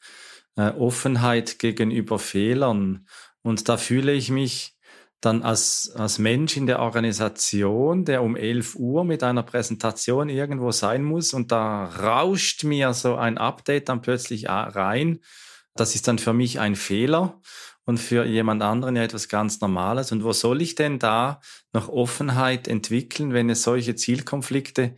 äh, 0.56 0.70
Offenheit 0.70 1.60
gegenüber 1.60 2.20
Fehlern. 2.20 3.08
Und 3.42 3.70
da 3.70 3.78
fühle 3.78 4.14
ich 4.14 4.30
mich 4.30 4.78
dann 5.22 5.42
als, 5.42 5.92
als 5.96 6.20
Mensch 6.20 6.58
in 6.58 6.68
der 6.68 6.80
Organisation, 6.80 8.06
der 8.06 8.24
um 8.24 8.36
11 8.36 8.76
Uhr 8.76 9.06
mit 9.06 9.24
einer 9.24 9.44
Präsentation 9.44 10.30
irgendwo 10.30 10.72
sein 10.72 11.04
muss 11.04 11.34
und 11.34 11.52
da 11.52 11.86
rauscht 11.86 12.64
mir 12.64 12.94
so 12.94 13.16
ein 13.16 13.38
Update 13.38 13.90
dann 13.90 14.02
plötzlich 14.02 14.50
rein. 14.50 15.20
Das 15.76 15.96
ist 15.96 16.08
dann 16.08 16.20
für 16.20 16.34
mich 16.34 16.60
ein 16.60 16.76
Fehler 16.76 17.40
und 17.86 18.00
für 18.00 18.26
jemand 18.26 18.62
anderen 18.62 18.96
ja 18.96 19.04
etwas 19.04 19.30
ganz 19.30 19.62
Normales. 19.62 20.12
Und 20.12 20.24
wo 20.24 20.34
soll 20.34 20.62
ich 20.62 20.76
denn 20.76 21.00
da 21.00 21.40
noch 21.72 21.90
Offenheit 21.90 22.68
entwickeln, 22.68 23.34
wenn 23.34 23.50
es 23.50 23.64
solche 23.64 23.96
Zielkonflikte 23.96 24.96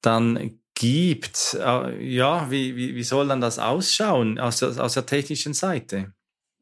dann 0.00 0.60
gibt? 0.76 1.54
Äh, 1.58 2.06
ja, 2.06 2.48
wie, 2.50 2.76
wie, 2.76 2.94
wie 2.94 3.02
soll 3.02 3.26
dann 3.26 3.40
das 3.40 3.58
ausschauen 3.58 4.38
aus 4.38 4.58
der, 4.58 4.78
aus 4.78 4.94
der 4.94 5.06
technischen 5.06 5.54
Seite? 5.54 6.12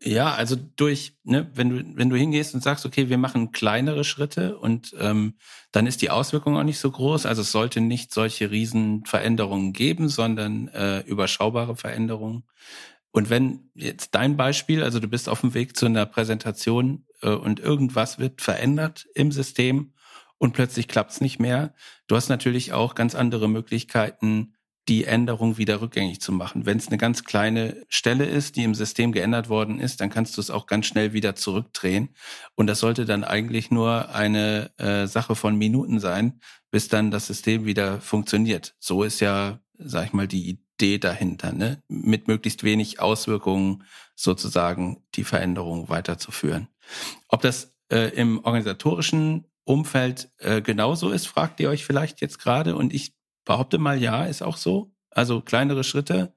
Ja, 0.03 0.35
also 0.35 0.57
durch, 0.57 1.17
ne, 1.25 1.51
wenn 1.55 1.71
du, 1.71 1.97
wenn 1.97 2.11
du 2.11 2.17
hingehst 2.17 2.55
und 2.55 2.63
sagst, 2.63 2.85
okay, 2.85 3.09
wir 3.09 3.19
machen 3.19 3.53
kleinere 3.53 4.05
Schritte 4.05 4.59
und 4.59 4.95
ähm, 4.99 5.35
dann 5.73 5.87
ist 5.87 6.03
die 6.03 6.11
Auswirkung 6.11 6.57
auch 6.57 6.65
nicht 6.65 6.79
so 6.79 6.91
groß. 6.91 7.27
Also 7.27 7.43
es 7.43 7.53
sollte 7.53 7.81
nicht 7.81 8.13
solche 8.13 8.51
Riesenveränderungen 8.51 9.73
geben, 9.73 10.09
sondern 10.09 10.69
äh, 10.69 11.01
überschaubare 11.01 11.77
Veränderungen. 11.77 12.45
Und 13.13 13.31
wenn 13.31 13.71
jetzt 13.75 14.15
dein 14.15 14.37
Beispiel, 14.37 14.83
also 14.83 15.01
du 15.01 15.09
bist 15.09 15.29
auf 15.29 15.41
dem 15.41 15.55
Weg 15.55 15.77
zu 15.77 15.87
einer 15.87 16.05
Präsentation 16.05 17.07
äh, 17.23 17.31
und 17.31 17.61
irgendwas 17.61 18.19
wird 18.19 18.43
verändert 18.43 19.07
im 19.15 19.33
System 19.33 19.95
und 20.39 20.53
plötzlich 20.53 20.89
klappt's 20.89 21.21
nicht 21.21 21.39
mehr, 21.39 21.75
du 22.07 22.17
hast 22.17 22.29
natürlich 22.29 22.73
auch 22.73 22.95
ganz 22.95 23.15
andere 23.15 23.49
Möglichkeiten, 23.49 24.55
die 24.89 25.05
Änderung 25.05 25.57
wieder 25.57 25.81
rückgängig 25.81 26.21
zu 26.21 26.31
machen. 26.33 26.67
Wenn 26.67 26.77
es 26.77 26.89
eine 26.89 26.99
ganz 26.99 27.25
kleine 27.25 27.85
Stelle 27.89 28.27
ist, 28.27 28.57
die 28.57 28.65
im 28.65 28.75
System 28.75 29.13
geändert 29.13 29.49
worden 29.49 29.81
ist, 29.81 30.01
dann 30.01 30.11
kannst 30.11 30.37
du 30.37 30.41
es 30.41 30.51
auch 30.51 30.67
ganz 30.67 30.87
schnell 30.87 31.13
wieder 31.13 31.35
zurückdrehen. 31.37 32.11
Und 32.55 32.67
das 32.67 32.81
sollte 32.81 33.07
dann 33.07 33.25
eigentlich 33.25 33.71
nur 33.71 34.15
eine 34.15 34.71
äh, 34.79 35.07
Sache 35.07 35.37
von 35.37 35.57
Minuten 35.57 36.01
sein, 36.01 36.41
bis 36.71 36.89
dann 36.89 37.11
das 37.11 37.27
System 37.27 37.65
wieder 37.65 38.01
funktioniert. 38.01 38.75
So 38.79 39.05
ist 39.05 39.21
ja, 39.21 39.61
sag 39.79 40.07
ich 40.07 40.13
mal, 40.13 40.29
die 40.29 40.51
Idee 40.51 40.99
dahinter, 40.99 41.53
ne? 41.53 41.83
mit 41.89 42.29
möglichst 42.29 42.63
wenig 42.63 43.01
Auswirkungen 43.01 43.85
sozusagen 44.15 45.03
die 45.15 45.25
Veränderung 45.25 45.89
weiterzuführen. 45.89 46.69
Ob 47.29 47.41
das 47.41 47.75
äh, 47.91 48.11
im 48.15 48.45
organisatorischen 48.45 49.47
Umfeld 49.65 50.31
äh, 50.39 50.61
genauso 50.63 51.11
ist, 51.11 51.27
fragt 51.27 51.61
ihr 51.61 51.71
euch 51.71 51.85
vielleicht 51.85 52.21
jetzt 52.21 52.39
gerade. 52.39 52.77
Und 52.77 52.93
ich 52.93 53.15
behaupte 53.45 53.79
mal, 53.79 54.01
ja, 54.01 54.25
ist 54.25 54.43
auch 54.43 54.57
so. 54.57 54.93
Also 55.11 55.41
kleinere 55.41 55.85
Schritte 55.85 56.35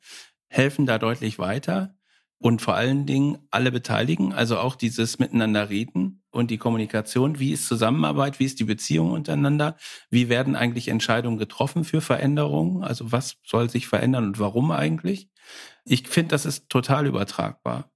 helfen 0.47 0.85
da 0.85 0.97
deutlich 0.97 1.39
weiter. 1.39 1.93
Und 2.39 2.61
vor 2.61 2.75
allen 2.75 3.07
Dingen 3.07 3.39
alle 3.49 3.71
beteiligen, 3.71 4.31
also 4.31 4.59
auch 4.59 4.75
dieses 4.75 5.17
Miteinander 5.17 5.69
reden 5.69 6.23
und 6.29 6.51
die 6.51 6.59
Kommunikation. 6.59 7.39
Wie 7.39 7.51
ist 7.51 7.67
Zusammenarbeit? 7.67 8.39
Wie 8.39 8.45
ist 8.45 8.59
die 8.59 8.63
Beziehung 8.63 9.11
untereinander? 9.11 9.75
Wie 10.11 10.29
werden 10.29 10.55
eigentlich 10.55 10.89
Entscheidungen 10.89 11.39
getroffen 11.39 11.83
für 11.83 11.99
Veränderungen? 11.99 12.83
Also 12.83 13.11
was 13.11 13.37
soll 13.43 13.71
sich 13.71 13.87
verändern 13.87 14.25
und 14.25 14.39
warum 14.39 14.71
eigentlich? 14.71 15.29
Ich 15.83 16.07
finde, 16.07 16.29
das 16.29 16.45
ist 16.45 16.69
total 16.69 17.07
übertragbar. 17.07 17.91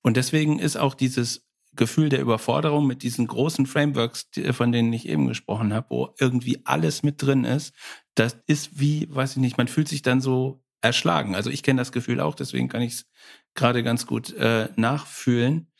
Und 0.00 0.16
deswegen 0.16 0.58
ist 0.58 0.76
auch 0.76 0.94
dieses 0.94 1.43
Gefühl 1.76 2.08
der 2.08 2.20
Überforderung 2.20 2.86
mit 2.86 3.02
diesen 3.02 3.26
großen 3.26 3.66
Frameworks, 3.66 4.28
von 4.52 4.72
denen 4.72 4.92
ich 4.92 5.08
eben 5.08 5.26
gesprochen 5.28 5.72
habe, 5.72 5.86
wo 5.90 6.14
irgendwie 6.18 6.60
alles 6.64 7.02
mit 7.02 7.22
drin 7.22 7.44
ist, 7.44 7.74
das 8.14 8.36
ist 8.46 8.78
wie, 8.78 9.08
weiß 9.10 9.32
ich 9.32 9.36
nicht, 9.38 9.58
man 9.58 9.68
fühlt 9.68 9.88
sich 9.88 10.02
dann 10.02 10.20
so 10.20 10.62
erschlagen. 10.82 11.34
Also 11.34 11.50
ich 11.50 11.62
kenne 11.62 11.80
das 11.80 11.92
Gefühl 11.92 12.20
auch, 12.20 12.34
deswegen 12.34 12.68
kann 12.68 12.82
ich 12.82 12.92
es 12.92 13.06
gerade 13.54 13.82
ganz 13.82 14.06
gut 14.06 14.32
äh, 14.34 14.68
nachfühlen. 14.76 15.72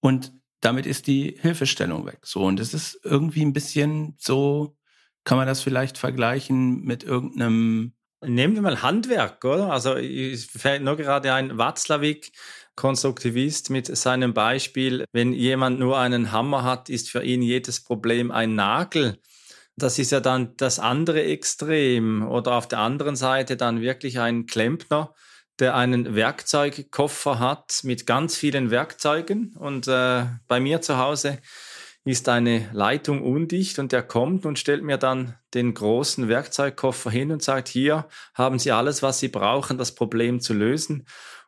Und 0.00 0.32
damit 0.60 0.86
ist 0.86 1.06
die 1.06 1.36
Hilfestellung 1.40 2.06
weg. 2.06 2.20
So, 2.22 2.44
und 2.44 2.60
es 2.60 2.74
ist 2.74 3.00
irgendwie 3.02 3.44
ein 3.44 3.52
bisschen 3.52 4.14
so, 4.18 4.76
kann 5.24 5.38
man 5.38 5.46
das 5.46 5.60
vielleicht 5.60 5.98
vergleichen 5.98 6.82
mit 6.82 7.02
irgendeinem 7.02 7.92
Nehmen 8.24 8.54
wir 8.54 8.62
mal 8.62 8.82
Handwerk, 8.82 9.44
oder? 9.44 9.70
Also 9.70 9.94
es 9.94 10.46
fällt 10.46 10.82
nur 10.82 10.96
gerade 10.96 11.34
ein 11.34 11.58
Watzlawick, 11.58 12.32
Konstruktivist 12.76 13.70
mit 13.70 13.86
seinem 13.96 14.34
Beispiel, 14.34 15.06
wenn 15.12 15.32
jemand 15.32 15.80
nur 15.80 15.98
einen 15.98 16.30
Hammer 16.30 16.62
hat, 16.62 16.88
ist 16.88 17.10
für 17.10 17.22
ihn 17.22 17.42
jedes 17.42 17.82
Problem 17.82 18.30
ein 18.30 18.54
Nagel. 18.54 19.18
Das 19.76 19.98
ist 19.98 20.12
ja 20.12 20.20
dann 20.20 20.56
das 20.56 20.78
andere 20.78 21.24
Extrem. 21.24 22.26
Oder 22.26 22.52
auf 22.52 22.68
der 22.68 22.78
anderen 22.78 23.16
Seite 23.16 23.56
dann 23.56 23.80
wirklich 23.80 24.20
ein 24.20 24.46
Klempner, 24.46 25.14
der 25.58 25.74
einen 25.74 26.14
Werkzeugkoffer 26.14 27.38
hat 27.38 27.80
mit 27.82 28.06
ganz 28.06 28.36
vielen 28.36 28.70
Werkzeugen. 28.70 29.54
Und 29.58 29.88
äh, 29.88 30.26
bei 30.46 30.60
mir 30.60 30.82
zu 30.82 30.98
Hause 30.98 31.38
ist 32.04 32.28
eine 32.28 32.70
Leitung 32.72 33.22
undicht 33.22 33.78
und 33.78 33.90
der 33.90 34.02
kommt 34.02 34.46
und 34.46 34.58
stellt 34.58 34.84
mir 34.84 34.96
dann 34.96 35.34
den 35.54 35.74
großen 35.74 36.28
Werkzeugkoffer 36.28 37.10
hin 37.10 37.32
und 37.32 37.42
sagt, 37.42 37.68
hier 37.68 38.06
haben 38.32 38.58
Sie 38.58 38.70
alles, 38.70 39.02
was 39.02 39.18
Sie 39.18 39.28
brauchen, 39.28 39.76
das 39.76 39.94
Problem 39.94 40.40
zu 40.40 40.54
lösen. 40.54 41.06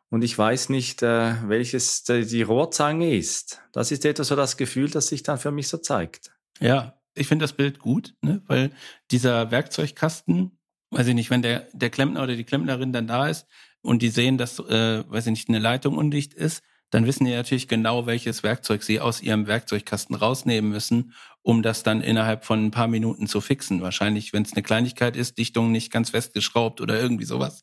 Und 0.09 0.23
ich 0.23 0.37
weiß 0.37 0.69
nicht, 0.69 1.03
äh, 1.03 1.35
welches 1.47 2.03
die 2.03 2.41
Rohrzange 2.41 3.15
ist. 3.15 3.61
Das 3.71 3.91
ist 3.91 4.05
etwa 4.05 4.23
so 4.23 4.35
das 4.35 4.57
Gefühl, 4.57 4.89
das 4.89 5.07
sich 5.07 5.23
dann 5.23 5.37
für 5.37 5.51
mich 5.51 5.67
so 5.67 5.77
zeigt. 5.77 6.31
Ja, 6.59 6.99
ich 7.13 7.27
finde 7.27 7.43
das 7.43 7.53
Bild 7.53 7.79
gut, 7.79 8.15
ne? 8.21 8.41
weil 8.47 8.71
dieser 9.11 9.51
Werkzeugkasten, 9.51 10.57
weiß 10.91 11.07
ich 11.07 11.15
nicht, 11.15 11.29
wenn 11.29 11.41
der, 11.41 11.67
der 11.73 11.89
Klempner 11.89 12.23
oder 12.23 12.35
die 12.35 12.43
Klempnerin 12.43 12.91
dann 12.91 13.07
da 13.07 13.27
ist 13.27 13.45
und 13.81 14.01
die 14.01 14.09
sehen, 14.09 14.37
dass, 14.37 14.59
äh, 14.59 15.03
weiß 15.07 15.27
ich 15.27 15.31
nicht, 15.31 15.49
eine 15.49 15.59
Leitung 15.59 15.97
undicht 15.97 16.33
ist, 16.33 16.63
dann 16.89 17.05
wissen 17.05 17.25
die 17.25 17.31
natürlich 17.31 17.67
genau, 17.67 18.07
welches 18.07 18.41
Werkzeug 18.41 18.81
sie 18.81 18.99
aus 18.99 19.21
ihrem 19.21 19.45
Werkzeugkasten 19.45 20.15
rausnehmen 20.15 20.71
müssen, 20.71 21.13
um 21.43 21.61
das 21.61 21.83
dann 21.83 22.01
innerhalb 22.01 22.45
von 22.45 22.65
ein 22.65 22.71
paar 22.71 22.87
Minuten 22.87 23.27
zu 23.27 23.41
fixen. 23.41 23.81
Wahrscheinlich, 23.81 24.33
wenn 24.33 24.43
es 24.43 24.53
eine 24.53 24.63
Kleinigkeit 24.63 25.15
ist, 25.15 25.37
Dichtung 25.37 25.71
nicht 25.71 25.91
ganz 25.91 26.09
festgeschraubt 26.09 26.81
oder 26.81 26.99
irgendwie 26.99 27.25
sowas, 27.25 27.61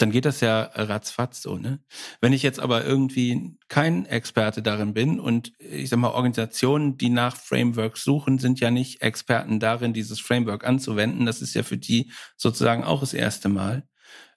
dann 0.00 0.10
geht 0.10 0.24
das 0.24 0.40
ja 0.40 0.62
ratzfatz 0.74 1.42
so. 1.42 1.56
Ne? 1.56 1.80
Wenn 2.20 2.32
ich 2.32 2.42
jetzt 2.42 2.58
aber 2.58 2.84
irgendwie 2.84 3.58
kein 3.68 4.06
Experte 4.06 4.62
darin 4.62 4.94
bin 4.94 5.20
und 5.20 5.52
ich 5.58 5.90
sag 5.90 5.98
mal, 5.98 6.10
Organisationen, 6.10 6.96
die 6.96 7.10
nach 7.10 7.36
Frameworks 7.36 8.02
suchen, 8.02 8.38
sind 8.38 8.60
ja 8.60 8.70
nicht 8.70 9.02
Experten 9.02 9.60
darin, 9.60 9.92
dieses 9.92 10.20
Framework 10.20 10.66
anzuwenden. 10.66 11.26
Das 11.26 11.42
ist 11.42 11.54
ja 11.54 11.62
für 11.62 11.76
die 11.76 12.10
sozusagen 12.36 12.84
auch 12.84 13.00
das 13.00 13.14
erste 13.14 13.48
Mal 13.48 13.84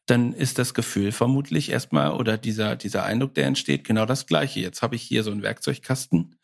dann 0.05 0.33
ist 0.33 0.59
das 0.59 0.73
Gefühl 0.73 1.13
vermutlich 1.13 1.71
erstmal 1.71 2.11
oder 2.11 2.37
dieser, 2.37 2.75
dieser 2.75 3.05
Eindruck, 3.05 3.35
der 3.35 3.45
entsteht, 3.45 3.85
genau 3.85 4.05
das 4.05 4.25
gleiche. 4.25 4.59
Jetzt 4.59 4.81
habe 4.81 4.95
ich 4.97 5.01
hier 5.01 5.23
so 5.23 5.31
einen 5.31 5.43
Werkzeugkasten 5.43 6.35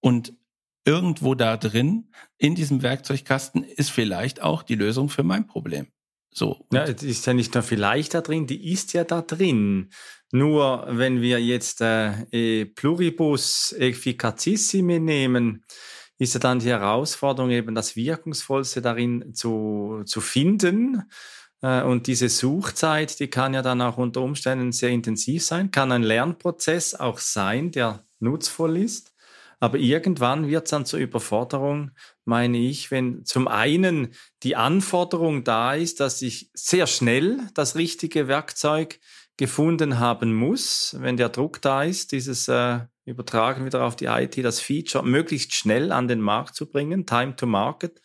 und 0.00 0.34
irgendwo 0.84 1.34
da 1.34 1.56
drin, 1.56 2.10
in 2.36 2.54
diesem 2.54 2.82
Werkzeugkasten, 2.82 3.64
ist 3.64 3.90
vielleicht 3.90 4.42
auch 4.42 4.62
die 4.62 4.74
Lösung 4.74 5.08
für 5.08 5.22
mein 5.22 5.46
Problem. 5.46 5.88
So. 6.36 6.66
Ja, 6.70 6.84
die 6.92 7.08
ist 7.08 7.24
ja 7.24 7.32
nicht 7.32 7.54
nur 7.54 7.62
vielleicht 7.62 8.12
da 8.12 8.20
drin, 8.20 8.46
die 8.46 8.70
ist 8.70 8.92
ja 8.92 9.04
da 9.04 9.22
drin. 9.22 9.88
Nur 10.32 10.86
wenn 10.90 11.22
wir 11.22 11.40
jetzt 11.40 11.80
äh, 11.80 12.24
e 12.30 12.66
Pluribus 12.66 13.72
efficacissime 13.78 15.00
nehmen, 15.00 15.64
ist 16.18 16.34
ja 16.34 16.40
dann 16.40 16.58
die 16.58 16.68
Herausforderung 16.68 17.50
eben 17.50 17.74
das 17.74 17.96
Wirkungsvollste 17.96 18.82
darin 18.82 19.32
zu, 19.34 20.02
zu 20.04 20.20
finden 20.20 21.04
äh, 21.62 21.82
und 21.82 22.06
diese 22.06 22.28
Suchzeit, 22.28 23.18
die 23.18 23.28
kann 23.28 23.54
ja 23.54 23.62
dann 23.62 23.80
auch 23.80 23.96
unter 23.96 24.20
Umständen 24.20 24.72
sehr 24.72 24.90
intensiv 24.90 25.42
sein, 25.42 25.70
kann 25.70 25.90
ein 25.90 26.02
Lernprozess 26.02 26.94
auch 26.94 27.18
sein, 27.18 27.70
der 27.70 28.04
nutzvoll 28.20 28.76
ist. 28.76 29.15
Aber 29.58 29.78
irgendwann 29.78 30.48
wird 30.48 30.66
es 30.66 30.70
dann 30.70 30.84
zur 30.84 30.98
Überforderung, 30.98 31.92
meine 32.24 32.58
ich, 32.58 32.90
wenn 32.90 33.24
zum 33.24 33.48
einen 33.48 34.14
die 34.42 34.54
Anforderung 34.54 35.44
da 35.44 35.74
ist, 35.74 36.00
dass 36.00 36.20
ich 36.20 36.50
sehr 36.52 36.86
schnell 36.86 37.40
das 37.54 37.74
richtige 37.74 38.28
Werkzeug 38.28 39.00
gefunden 39.38 39.98
haben 39.98 40.34
muss, 40.34 40.96
wenn 41.00 41.16
der 41.16 41.28
Druck 41.28 41.60
da 41.62 41.84
ist, 41.84 42.12
dieses 42.12 42.48
äh, 42.48 42.80
Übertragen 43.04 43.64
wieder 43.64 43.84
auf 43.84 43.96
die 43.96 44.06
IT, 44.06 44.42
das 44.44 44.60
Feature 44.60 45.04
möglichst 45.04 45.54
schnell 45.54 45.92
an 45.92 46.08
den 46.08 46.20
Markt 46.20 46.54
zu 46.54 46.68
bringen, 46.68 47.06
Time 47.06 47.36
to 47.36 47.46
Market 47.46 48.00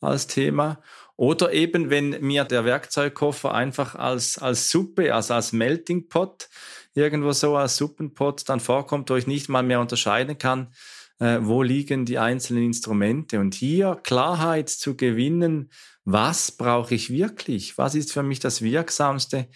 als 0.00 0.26
Thema. 0.26 0.80
Oder 1.16 1.52
eben, 1.52 1.90
wenn 1.90 2.18
mir 2.22 2.44
der 2.44 2.64
Werkzeugkoffer 2.64 3.52
einfach 3.52 3.94
als, 3.94 4.38
als 4.38 4.70
Suppe, 4.70 5.14
also 5.14 5.34
als 5.34 5.52
Melting 5.52 6.08
Pot, 6.08 6.48
irgendwo 6.94 7.32
so 7.32 7.56
als 7.56 7.76
Suppenpot 7.76 8.48
dann 8.48 8.60
vorkommt, 8.60 9.10
wo 9.10 9.16
ich 9.16 9.26
nicht 9.26 9.48
mal 9.48 9.62
mehr 9.62 9.80
unterscheiden 9.80 10.38
kann, 10.38 10.72
äh, 11.18 11.38
wo 11.40 11.62
liegen 11.62 12.04
die 12.04 12.18
einzelnen 12.18 12.64
Instrumente. 12.64 13.40
Und 13.40 13.54
hier 13.54 14.00
Klarheit 14.02 14.68
zu 14.68 14.96
gewinnen, 14.96 15.70
was 16.04 16.52
brauche 16.52 16.94
ich 16.94 17.10
wirklich? 17.10 17.78
Was 17.78 17.94
ist 17.94 18.12
für 18.12 18.22
mich 18.22 18.40
das 18.40 18.62
Wirksamste? 18.62 19.48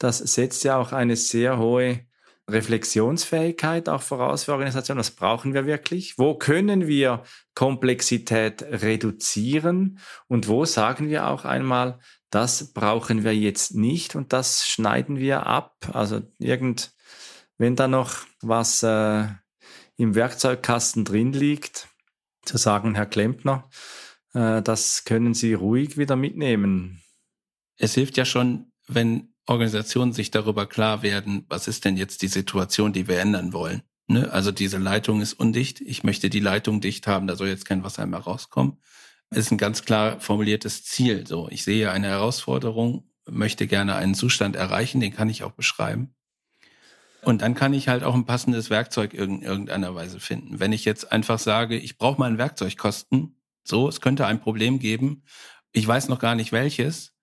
das 0.00 0.18
setzt 0.18 0.64
ja 0.64 0.78
auch 0.78 0.92
eine 0.92 1.14
sehr 1.14 1.58
hohe 1.58 2.00
Reflexionsfähigkeit 2.48 3.88
auch 3.88 4.02
voraus 4.02 4.44
für 4.44 4.52
Organisationen. 4.52 4.98
Was 4.98 5.12
brauchen 5.12 5.54
wir 5.54 5.66
wirklich? 5.66 6.18
Wo 6.18 6.36
können 6.36 6.88
wir 6.88 7.22
Komplexität 7.54 8.62
reduzieren? 8.62 10.00
Und 10.26 10.48
wo 10.48 10.64
sagen 10.64 11.08
wir 11.10 11.28
auch 11.28 11.44
einmal, 11.44 12.00
das 12.30 12.72
brauchen 12.72 13.24
wir 13.24 13.36
jetzt 13.36 13.74
nicht 13.74 14.14
und 14.14 14.32
das 14.32 14.66
schneiden 14.66 15.18
wir 15.18 15.46
ab? 15.46 15.90
Also 15.92 16.22
irgend, 16.38 16.92
wenn 17.58 17.76
da 17.76 17.88
noch 17.88 18.18
was 18.40 18.82
äh, 18.82 19.26
im 19.96 20.14
Werkzeugkasten 20.14 21.04
drin 21.04 21.32
liegt, 21.32 21.88
zu 22.44 22.56
sagen, 22.56 22.94
Herr 22.94 23.06
Klempner, 23.06 23.68
äh, 24.32 24.62
das 24.62 25.04
können 25.04 25.34
Sie 25.34 25.54
ruhig 25.54 25.98
wieder 25.98 26.16
mitnehmen. 26.16 27.02
Es 27.76 27.94
hilft 27.94 28.16
ja 28.16 28.24
schon, 28.24 28.72
wenn 28.86 29.34
Organisationen 29.46 30.12
sich 30.12 30.30
darüber 30.30 30.66
klar 30.66 31.02
werden, 31.02 31.44
was 31.48 31.66
ist 31.66 31.84
denn 31.84 31.96
jetzt 31.96 32.22
die 32.22 32.28
Situation, 32.28 32.92
die 32.92 33.08
wir 33.08 33.18
ändern 33.18 33.52
wollen. 33.52 33.82
Ne? 34.06 34.30
Also 34.32 34.52
diese 34.52 34.78
Leitung 34.78 35.20
ist 35.20 35.32
undicht. 35.32 35.80
Ich 35.80 36.04
möchte 36.04 36.30
die 36.30 36.40
Leitung 36.40 36.80
dicht 36.80 37.06
haben, 37.06 37.26
da 37.26 37.36
soll 37.36 37.48
jetzt 37.48 37.64
kein 37.64 37.82
Wasser 37.82 38.06
mehr 38.06 38.20
rauskommen. 38.20 38.80
Ist 39.32 39.52
ein 39.52 39.58
ganz 39.58 39.84
klar 39.84 40.20
formuliertes 40.20 40.84
Ziel. 40.84 41.26
So, 41.26 41.48
ich 41.50 41.62
sehe 41.62 41.92
eine 41.92 42.08
Herausforderung, 42.08 43.08
möchte 43.28 43.66
gerne 43.66 43.94
einen 43.94 44.14
Zustand 44.14 44.56
erreichen, 44.56 45.00
den 45.00 45.14
kann 45.14 45.30
ich 45.30 45.44
auch 45.44 45.52
beschreiben. 45.52 46.14
Und 47.22 47.42
dann 47.42 47.54
kann 47.54 47.74
ich 47.74 47.88
halt 47.88 48.02
auch 48.02 48.14
ein 48.14 48.24
passendes 48.24 48.70
Werkzeug 48.70 49.14
in 49.14 49.42
irgendeiner 49.42 49.94
Weise 49.94 50.20
finden. 50.20 50.58
Wenn 50.58 50.72
ich 50.72 50.84
jetzt 50.84 51.12
einfach 51.12 51.38
sage, 51.38 51.76
ich 51.76 51.98
brauche 51.98 52.18
mal 52.18 52.30
ein 52.30 52.38
Werkzeugkosten, 52.38 53.36
so, 53.62 53.88
es 53.88 54.00
könnte 54.00 54.26
ein 54.26 54.40
Problem 54.40 54.78
geben, 54.78 55.22
ich 55.72 55.86
weiß 55.86 56.08
noch 56.08 56.18
gar 56.18 56.34
nicht 56.34 56.50
welches, 56.50 57.14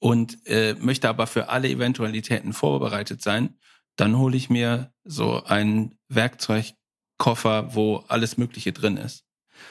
und 0.00 0.46
äh, 0.46 0.74
möchte 0.74 1.08
aber 1.08 1.26
für 1.26 1.48
alle 1.48 1.68
Eventualitäten 1.68 2.52
vorbereitet 2.52 3.22
sein, 3.22 3.58
dann 3.96 4.18
hole 4.18 4.36
ich 4.36 4.50
mir 4.50 4.92
so 5.04 5.42
einen 5.44 5.98
Werkzeugkoffer, 6.08 7.74
wo 7.74 8.04
alles 8.08 8.36
Mögliche 8.36 8.72
drin 8.72 8.98
ist. 8.98 9.23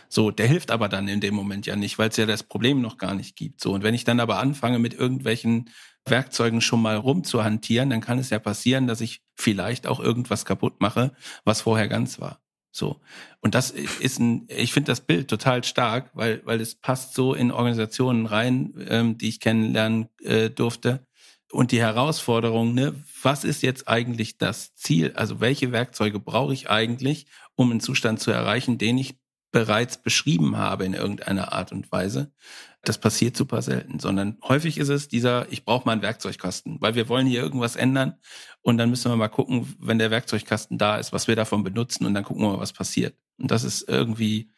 So, 0.09 0.31
der 0.31 0.47
hilft 0.47 0.71
aber 0.71 0.89
dann 0.89 1.07
in 1.07 1.21
dem 1.21 1.33
Moment 1.33 1.65
ja 1.65 1.75
nicht, 1.75 1.97
weil 1.97 2.09
es 2.09 2.17
ja 2.17 2.25
das 2.25 2.43
Problem 2.43 2.81
noch 2.81 2.97
gar 2.97 3.13
nicht 3.15 3.35
gibt. 3.35 3.61
So, 3.61 3.73
und 3.73 3.83
wenn 3.83 3.93
ich 3.93 4.03
dann 4.03 4.19
aber 4.19 4.39
anfange, 4.39 4.79
mit 4.79 4.93
irgendwelchen 4.93 5.69
Werkzeugen 6.05 6.61
schon 6.61 6.81
mal 6.81 6.97
rumzuhantieren, 6.97 7.89
dann 7.89 8.01
kann 8.01 8.19
es 8.19 8.29
ja 8.29 8.39
passieren, 8.39 8.87
dass 8.87 9.01
ich 9.01 9.21
vielleicht 9.35 9.87
auch 9.87 9.99
irgendwas 9.99 10.45
kaputt 10.45 10.81
mache, 10.81 11.13
was 11.45 11.61
vorher 11.61 11.87
ganz 11.87 12.19
war. 12.19 12.41
So. 12.71 12.99
Und 13.39 13.55
das 13.55 13.69
ist 13.69 14.19
ein, 14.19 14.47
ich 14.49 14.73
finde 14.73 14.91
das 14.91 15.01
Bild 15.01 15.29
total 15.29 15.63
stark, 15.63 16.09
weil, 16.13 16.41
weil 16.43 16.59
es 16.59 16.75
passt 16.75 17.13
so 17.13 17.35
in 17.35 17.51
Organisationen 17.51 18.25
rein, 18.25 18.73
ähm, 18.89 19.17
die 19.17 19.29
ich 19.29 19.39
kennenlernen 19.39 20.09
äh, 20.23 20.49
durfte. 20.49 21.05
Und 21.51 21.71
die 21.71 21.79
Herausforderung, 21.79 22.73
ne, 22.73 22.95
was 23.21 23.43
ist 23.43 23.61
jetzt 23.61 23.87
eigentlich 23.87 24.39
das 24.39 24.73
Ziel? 24.73 25.13
Also 25.15 25.39
welche 25.39 25.71
Werkzeuge 25.71 26.19
brauche 26.19 26.51
ich 26.51 26.71
eigentlich, 26.71 27.27
um 27.53 27.69
einen 27.69 27.79
Zustand 27.79 28.19
zu 28.19 28.31
erreichen, 28.31 28.79
den 28.79 28.97
ich 28.97 29.15
bereits 29.53 29.97
beschrieben 29.97 30.57
habe 30.57 30.83
in 30.83 30.93
irgendeiner 30.93 31.53
Art 31.53 31.71
und 31.71 31.89
Weise. 31.91 32.33
Das 32.81 32.97
passiert 32.97 33.37
super 33.37 33.61
selten, 33.61 33.99
sondern 33.99 34.37
häufig 34.43 34.77
ist 34.77 34.89
es 34.89 35.07
dieser, 35.07 35.49
ich 35.51 35.63
brauche 35.63 35.85
mal 35.85 35.93
einen 35.93 36.01
Werkzeugkasten, 36.01 36.81
weil 36.81 36.95
wir 36.95 37.07
wollen 37.07 37.27
hier 37.27 37.41
irgendwas 37.41 37.77
ändern 37.77 38.17
und 38.61 38.77
dann 38.77 38.89
müssen 38.89 39.09
wir 39.09 39.15
mal 39.15 39.29
gucken, 39.29 39.73
wenn 39.79 39.99
der 39.99 40.11
Werkzeugkasten 40.11 40.77
da 40.77 40.97
ist, 40.97 41.13
was 41.13 41.27
wir 41.27 41.37
davon 41.37 41.63
benutzen 41.63 42.05
und 42.05 42.13
dann 42.13 42.25
gucken 42.25 42.43
wir 42.43 42.49
mal, 42.49 42.59
was 42.59 42.73
passiert. 42.73 43.15
Und 43.37 43.51
das 43.51 43.63
ist 43.63 43.87
irgendwie 43.87 44.51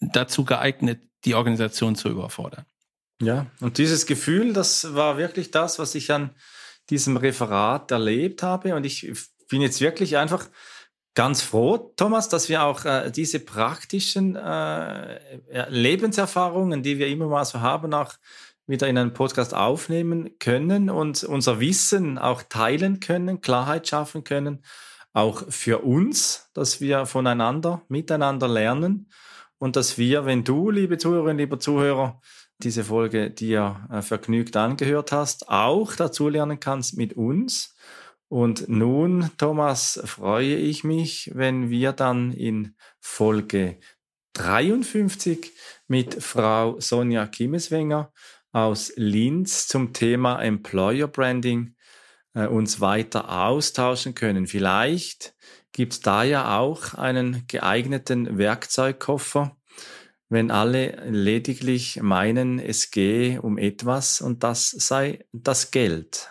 dazu 0.00 0.44
geeignet, 0.44 1.02
die 1.26 1.34
Organisation 1.34 1.94
zu 1.94 2.08
überfordern. 2.08 2.64
Ja, 3.22 3.46
und 3.60 3.76
dieses 3.76 4.06
Gefühl, 4.06 4.54
das 4.54 4.94
war 4.94 5.18
wirklich 5.18 5.50
das, 5.50 5.78
was 5.78 5.94
ich 5.94 6.10
an 6.10 6.30
diesem 6.88 7.18
Referat 7.18 7.90
erlebt 7.90 8.42
habe 8.42 8.74
und 8.74 8.84
ich 8.84 9.12
bin 9.48 9.60
jetzt 9.60 9.82
wirklich 9.82 10.16
einfach 10.16 10.48
ganz 11.14 11.42
froh, 11.42 11.92
Thomas, 11.96 12.28
dass 12.28 12.48
wir 12.48 12.62
auch 12.62 12.84
äh, 12.84 13.10
diese 13.10 13.40
praktischen 13.40 14.36
äh, 14.36 15.18
Lebenserfahrungen, 15.68 16.82
die 16.82 16.98
wir 16.98 17.08
immer 17.08 17.26
mal 17.26 17.44
so 17.44 17.60
haben, 17.60 17.92
auch 17.94 18.14
wieder 18.66 18.88
in 18.88 18.96
einem 18.96 19.12
Podcast 19.12 19.52
aufnehmen 19.54 20.38
können 20.38 20.90
und 20.90 21.24
unser 21.24 21.58
Wissen 21.60 22.18
auch 22.18 22.42
teilen 22.42 23.00
können, 23.00 23.40
Klarheit 23.40 23.88
schaffen 23.88 24.22
können, 24.22 24.62
auch 25.12 25.42
für 25.48 25.80
uns, 25.80 26.48
dass 26.54 26.80
wir 26.80 27.06
voneinander, 27.06 27.82
miteinander 27.88 28.46
lernen 28.46 29.10
und 29.58 29.74
dass 29.74 29.98
wir, 29.98 30.24
wenn 30.24 30.44
du, 30.44 30.70
liebe 30.70 30.98
Zuhörerinnen, 30.98 31.38
lieber 31.38 31.58
Zuhörer, 31.58 32.20
diese 32.62 32.84
Folge 32.84 33.30
dir 33.30 33.88
äh, 33.90 34.02
vergnügt 34.02 34.56
angehört 34.56 35.12
hast, 35.12 35.48
auch 35.48 35.96
dazu 35.96 36.28
lernen 36.28 36.60
kannst 36.60 36.96
mit 36.96 37.14
uns 37.14 37.74
und 38.30 38.68
nun, 38.68 39.28
Thomas, 39.38 40.00
freue 40.04 40.54
ich 40.54 40.84
mich, 40.84 41.32
wenn 41.34 41.68
wir 41.68 41.90
dann 41.90 42.32
in 42.32 42.76
Folge 43.00 43.80
53 44.34 45.50
mit 45.88 46.22
Frau 46.22 46.78
Sonja 46.78 47.26
Kimmeswenger 47.26 48.12
aus 48.52 48.92
Linz 48.94 49.66
zum 49.66 49.92
Thema 49.92 50.40
Employer 50.42 51.08
Branding 51.08 51.74
äh, 52.34 52.46
uns 52.46 52.80
weiter 52.80 53.36
austauschen 53.46 54.14
können. 54.14 54.46
Vielleicht 54.46 55.34
gibt 55.72 55.94
es 55.94 56.00
da 56.00 56.22
ja 56.22 56.56
auch 56.56 56.94
einen 56.94 57.48
geeigneten 57.48 58.38
Werkzeugkoffer, 58.38 59.56
wenn 60.28 60.52
alle 60.52 61.04
lediglich 61.10 62.00
meinen, 62.00 62.60
es 62.60 62.92
gehe 62.92 63.42
um 63.42 63.58
etwas 63.58 64.20
und 64.20 64.44
das 64.44 64.70
sei 64.70 65.26
das 65.32 65.72
Geld. 65.72 66.30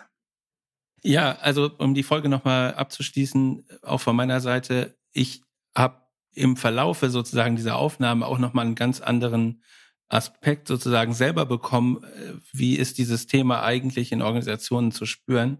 Ja, 1.02 1.38
also 1.40 1.70
um 1.78 1.94
die 1.94 2.02
Folge 2.02 2.28
nochmal 2.28 2.74
abzuschließen, 2.74 3.66
auch 3.82 4.00
von 4.00 4.16
meiner 4.16 4.40
Seite, 4.40 4.96
ich 5.12 5.42
habe 5.76 6.02
im 6.34 6.56
Verlaufe 6.56 7.10
sozusagen 7.10 7.56
dieser 7.56 7.76
Aufnahme 7.76 8.26
auch 8.26 8.38
nochmal 8.38 8.66
einen 8.66 8.74
ganz 8.74 9.00
anderen 9.00 9.62
Aspekt 10.08 10.68
sozusagen 10.68 11.14
selber 11.14 11.46
bekommen, 11.46 12.04
äh, 12.04 12.34
wie 12.52 12.76
ist 12.76 12.98
dieses 12.98 13.26
Thema 13.26 13.62
eigentlich 13.62 14.12
in 14.12 14.22
Organisationen 14.22 14.92
zu 14.92 15.06
spüren 15.06 15.58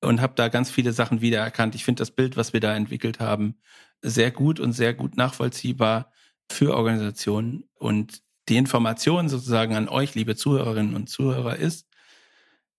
und 0.00 0.20
habe 0.20 0.34
da 0.36 0.48
ganz 0.48 0.70
viele 0.70 0.92
Sachen 0.92 1.20
wiedererkannt. 1.20 1.74
Ich 1.74 1.84
finde 1.84 2.00
das 2.00 2.12
Bild, 2.12 2.36
was 2.36 2.52
wir 2.52 2.60
da 2.60 2.74
entwickelt 2.74 3.20
haben, 3.20 3.58
sehr 4.00 4.30
gut 4.30 4.60
und 4.60 4.72
sehr 4.72 4.94
gut 4.94 5.16
nachvollziehbar 5.16 6.12
für 6.50 6.76
Organisationen 6.76 7.64
und 7.74 8.22
die 8.48 8.56
Information 8.56 9.28
sozusagen 9.28 9.74
an 9.74 9.88
euch, 9.88 10.14
liebe 10.14 10.36
Zuhörerinnen 10.36 10.94
und 10.94 11.08
Zuhörer, 11.08 11.56
ist, 11.56 11.87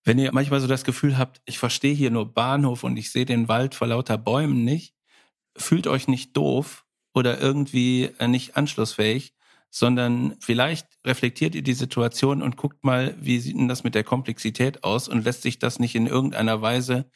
wenn 0.04 0.18
ihr 0.18 0.32
manchmal 0.32 0.60
so 0.60 0.66
das 0.66 0.84
Gefühl 0.84 1.18
habt, 1.18 1.40
ich 1.44 1.58
verstehe 1.58 1.94
hier 1.94 2.10
nur 2.10 2.32
Bahnhof 2.32 2.84
und 2.84 2.96
ich 2.96 3.12
sehe 3.12 3.26
den 3.26 3.48
Wald 3.48 3.74
vor 3.74 3.88
lauter 3.88 4.18
Bäumen 4.18 4.64
nicht, 4.64 4.94
fühlt 5.56 5.86
euch 5.86 6.08
nicht 6.08 6.36
doof 6.36 6.84
oder 7.12 7.40
irgendwie 7.40 8.10
äh, 8.18 8.28
nicht 8.28 8.56
anschlussfähig, 8.56 9.34
sondern 9.70 10.36
vielleicht 10.40 10.86
reflektiert 11.06 11.54
ihr 11.54 11.62
die 11.62 11.74
Situation 11.74 12.42
und 12.42 12.56
guckt 12.56 12.82
mal, 12.82 13.14
wie 13.20 13.38
sieht 13.38 13.56
denn 13.56 13.68
das 13.68 13.84
mit 13.84 13.94
der 13.94 14.04
Komplexität 14.04 14.84
aus 14.84 15.08
und 15.08 15.24
lässt 15.24 15.42
sich 15.42 15.58
das 15.58 15.78
nicht 15.78 15.94
in 15.94 16.06
irgendeiner 16.06 16.60
Weise 16.60 17.08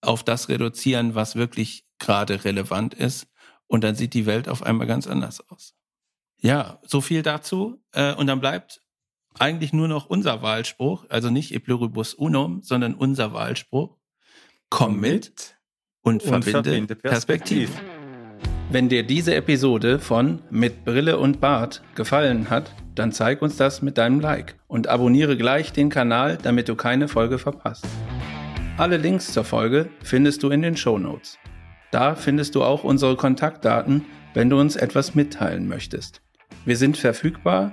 auf 0.00 0.22
das 0.22 0.48
reduzieren, 0.48 1.14
was 1.14 1.36
wirklich 1.36 1.86
gerade 1.98 2.44
relevant 2.44 2.92
ist. 2.92 3.28
Und 3.66 3.84
dann 3.84 3.94
sieht 3.94 4.12
die 4.14 4.26
Welt 4.26 4.48
auf 4.48 4.62
einmal 4.62 4.86
ganz 4.86 5.06
anders 5.06 5.48
aus. 5.48 5.74
Ja, 6.40 6.80
so 6.84 7.00
viel 7.00 7.22
dazu. 7.22 7.80
Äh, 7.92 8.14
und 8.14 8.26
dann 8.26 8.40
bleibt 8.40 8.81
eigentlich 9.38 9.72
nur 9.72 9.88
noch 9.88 10.06
unser 10.06 10.42
Wahlspruch, 10.42 11.06
also 11.08 11.30
nicht 11.30 11.54
e 11.54 11.58
pluribus 11.58 12.14
unum, 12.14 12.62
sondern 12.62 12.94
unser 12.94 13.32
Wahlspruch. 13.32 13.96
Komm 14.68 15.00
mit 15.00 15.56
und, 16.02 16.22
und 16.22 16.44
verbinde, 16.44 16.62
verbinde 16.70 16.96
Perspektiven. 16.96 17.74
Wenn 18.70 18.88
dir 18.88 19.02
diese 19.02 19.34
Episode 19.34 19.98
von 19.98 20.40
Mit 20.50 20.84
Brille 20.84 21.18
und 21.18 21.40
Bart 21.40 21.82
gefallen 21.94 22.48
hat, 22.48 22.74
dann 22.94 23.12
zeig 23.12 23.42
uns 23.42 23.56
das 23.56 23.82
mit 23.82 23.98
deinem 23.98 24.20
Like 24.20 24.56
und 24.66 24.86
abonniere 24.86 25.36
gleich 25.36 25.72
den 25.72 25.90
Kanal, 25.90 26.38
damit 26.42 26.68
du 26.68 26.74
keine 26.74 27.08
Folge 27.08 27.38
verpasst. 27.38 27.86
Alle 28.78 28.96
Links 28.96 29.32
zur 29.32 29.44
Folge 29.44 29.90
findest 30.02 30.42
du 30.42 30.48
in 30.48 30.62
den 30.62 30.76
Show 30.76 30.98
Notes. 30.98 31.38
Da 31.90 32.14
findest 32.14 32.54
du 32.54 32.62
auch 32.62 32.84
unsere 32.84 33.16
Kontaktdaten, 33.16 34.06
wenn 34.32 34.48
du 34.48 34.58
uns 34.58 34.76
etwas 34.76 35.14
mitteilen 35.14 35.68
möchtest. 35.68 36.22
Wir 36.64 36.78
sind 36.78 36.96
verfügbar 36.96 37.72